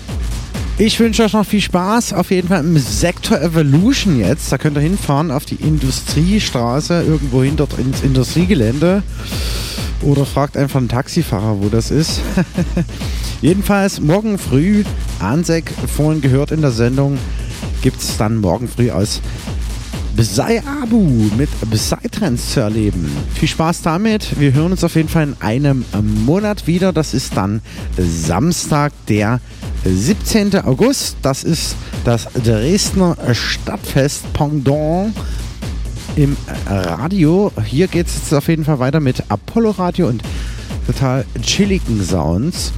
Ich 0.80 1.00
wünsche 1.00 1.22
euch 1.22 1.34
noch 1.34 1.46
viel 1.46 1.62
Spaß. 1.62 2.14
Auf 2.14 2.32
jeden 2.32 2.48
Fall 2.48 2.62
im 2.62 2.76
Sektor 2.80 3.40
Evolution 3.40 4.20
jetzt. 4.20 4.52
Da 4.52 4.58
könnt 4.58 4.78
ihr 4.78 4.82
hinfahren 4.82 5.30
auf 5.30 5.46
die 5.46 5.58
Industriestraße, 5.58 7.04
irgendwo 7.04 7.44
hin 7.44 7.56
dort 7.56 7.78
ins 7.78 8.02
Industriegelände. 8.02 9.04
Oder 10.02 10.26
fragt 10.26 10.58
einfach 10.58 10.80
einen 10.80 10.90
Taxifahrer, 10.90 11.62
wo 11.62 11.70
das 11.70 11.92
ist. 11.92 12.20
Jedenfalls 13.44 14.02
morgen 14.02 14.40
früh, 14.40 14.86
Ansek 15.20 15.72
vorhin 15.86 16.22
gehört 16.22 16.50
in 16.50 16.62
der 16.62 16.72
Sendung, 16.72 17.20
gibt 17.84 18.02
es 18.02 18.18
dann 18.18 18.38
morgen 18.38 18.68
früh 18.68 18.90
aus 18.90 19.22
Besai 20.16 20.62
Abu 20.82 21.00
mit 21.38 21.50
Trends 22.12 22.54
zu 22.54 22.60
erleben. 22.60 23.12
Viel 23.34 23.48
Spaß 23.48 23.82
damit. 23.82 24.40
Wir 24.40 24.54
hören 24.54 24.72
uns 24.72 24.84
auf 24.84 24.96
jeden 24.96 25.10
Fall 25.10 25.24
in 25.24 25.36
einem 25.40 25.86
Monat 26.26 26.68
wieder. 26.68 26.94
Das 26.94 27.14
ist 27.14 27.36
dann 27.36 27.62
Samstag, 27.98 28.94
der 29.08 29.40
17. 29.86 30.56
August. 30.66 31.18
Das 31.24 31.44
ist 31.44 31.76
das 32.06 32.28
Dresdner 32.44 33.18
Stadtfest 33.34 34.32
Pendant 34.34 35.16
im 36.16 36.38
Radio. 36.68 37.52
Hier 37.66 37.88
geht 37.88 38.08
es 38.08 38.16
jetzt 38.16 38.34
auf 38.34 38.48
jeden 38.48 38.66
Fall 38.66 38.80
weiter 38.80 39.00
mit 39.00 39.24
Apollo 39.30 39.72
Radio 39.72 40.08
und 40.10 40.22
total 40.86 41.26
chilligen 41.42 42.04
Sounds. 42.04 42.72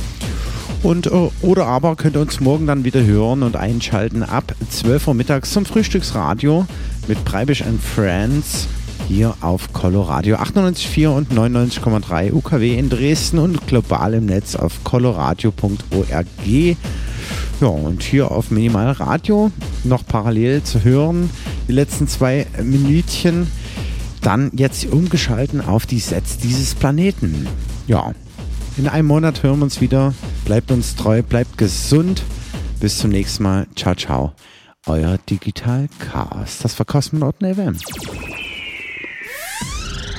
Und, 0.85 1.07
äh, 1.07 1.31
oder 1.41 1.65
aber 1.65 1.95
könnt 1.95 2.15
ihr 2.15 2.21
uns 2.21 2.39
morgen 2.39 2.67
dann 2.67 2.83
wieder 2.83 3.03
hören 3.03 3.41
und 3.41 3.55
einschalten 3.55 4.21
ab 4.21 4.53
12 4.69 5.07
Uhr 5.07 5.13
mittags 5.15 5.49
zum 5.49 5.65
Frühstücksradio 5.65 6.67
mit 7.07 7.25
Breibisch 7.25 7.63
and 7.63 7.81
Friends 7.81 8.67
hier 9.07 9.33
auf 9.41 9.73
Coloradio 9.73 10.35
98,4 10.35 11.07
und 11.07 11.33
99,3 11.33 12.31
UKW 12.31 12.77
in 12.77 12.89
Dresden 12.89 13.39
und 13.39 13.65
global 13.65 14.13
im 14.13 14.27
Netz 14.27 14.55
auf 14.55 14.83
coloradio.org. 14.83 16.27
Ja, 16.45 17.67
und 17.67 18.03
hier 18.03 18.29
auf 18.29 18.51
Minimal 18.51 18.91
Radio 18.91 19.51
noch 19.85 20.05
parallel 20.05 20.61
zu 20.61 20.83
hören, 20.83 21.31
die 21.67 21.73
letzten 21.73 22.07
zwei 22.07 22.45
Minütchen. 22.61 23.47
Dann 24.21 24.51
jetzt 24.55 24.85
umgeschalten 24.85 25.61
auf 25.61 25.87
die 25.87 25.99
Sets 25.99 26.37
dieses 26.37 26.75
Planeten. 26.75 27.47
Ja, 27.87 28.13
in 28.77 28.87
einem 28.87 29.07
Monat 29.07 29.43
hören 29.43 29.59
wir 29.59 29.63
uns 29.63 29.81
wieder. 29.81 30.13
Bleibt 30.45 30.71
uns 30.71 30.95
treu, 30.95 31.21
bleibt 31.21 31.57
gesund. 31.57 32.23
Bis 32.79 32.97
zum 32.99 33.11
nächsten 33.11 33.43
Mal. 33.43 33.67
Ciao, 33.75 33.95
ciao. 33.95 34.33
Euer 34.85 35.17
Digital 35.29 35.87
Chaos. 35.99 36.59
Das 36.61 36.77
war 36.77 36.85
Kosmonauten 36.85 37.53
FM. 37.53 37.77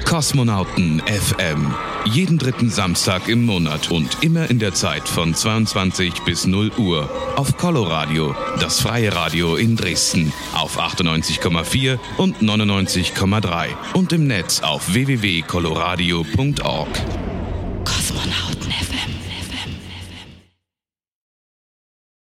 Kosmonauten 0.05 1.01
FM. 1.01 1.75
Jeden 2.05 2.39
dritten 2.39 2.71
Samstag 2.71 3.29
im 3.29 3.45
Monat 3.45 3.91
und 3.91 4.23
immer 4.23 4.49
in 4.49 4.61
der 4.61 4.73
Zeit 4.73 5.09
von 5.09 5.35
22 5.35 6.23
bis 6.23 6.47
0 6.47 6.71
Uhr 6.79 7.11
auf 7.37 7.57
Coloradio, 7.57 8.35
das 8.61 8.81
freie 8.81 9.13
Radio 9.15 9.57
in 9.57 9.75
Dresden 9.75 10.33
auf 10.55 10.79
98,4 10.79 11.99
und 12.19 12.37
99,3 12.39 13.69
und 13.95 14.13
im 14.13 14.29
Netz 14.29 14.61
auf 14.61 14.95
www.coloradio.org. 14.95 16.89
one 18.17 18.31
out. 18.31 18.66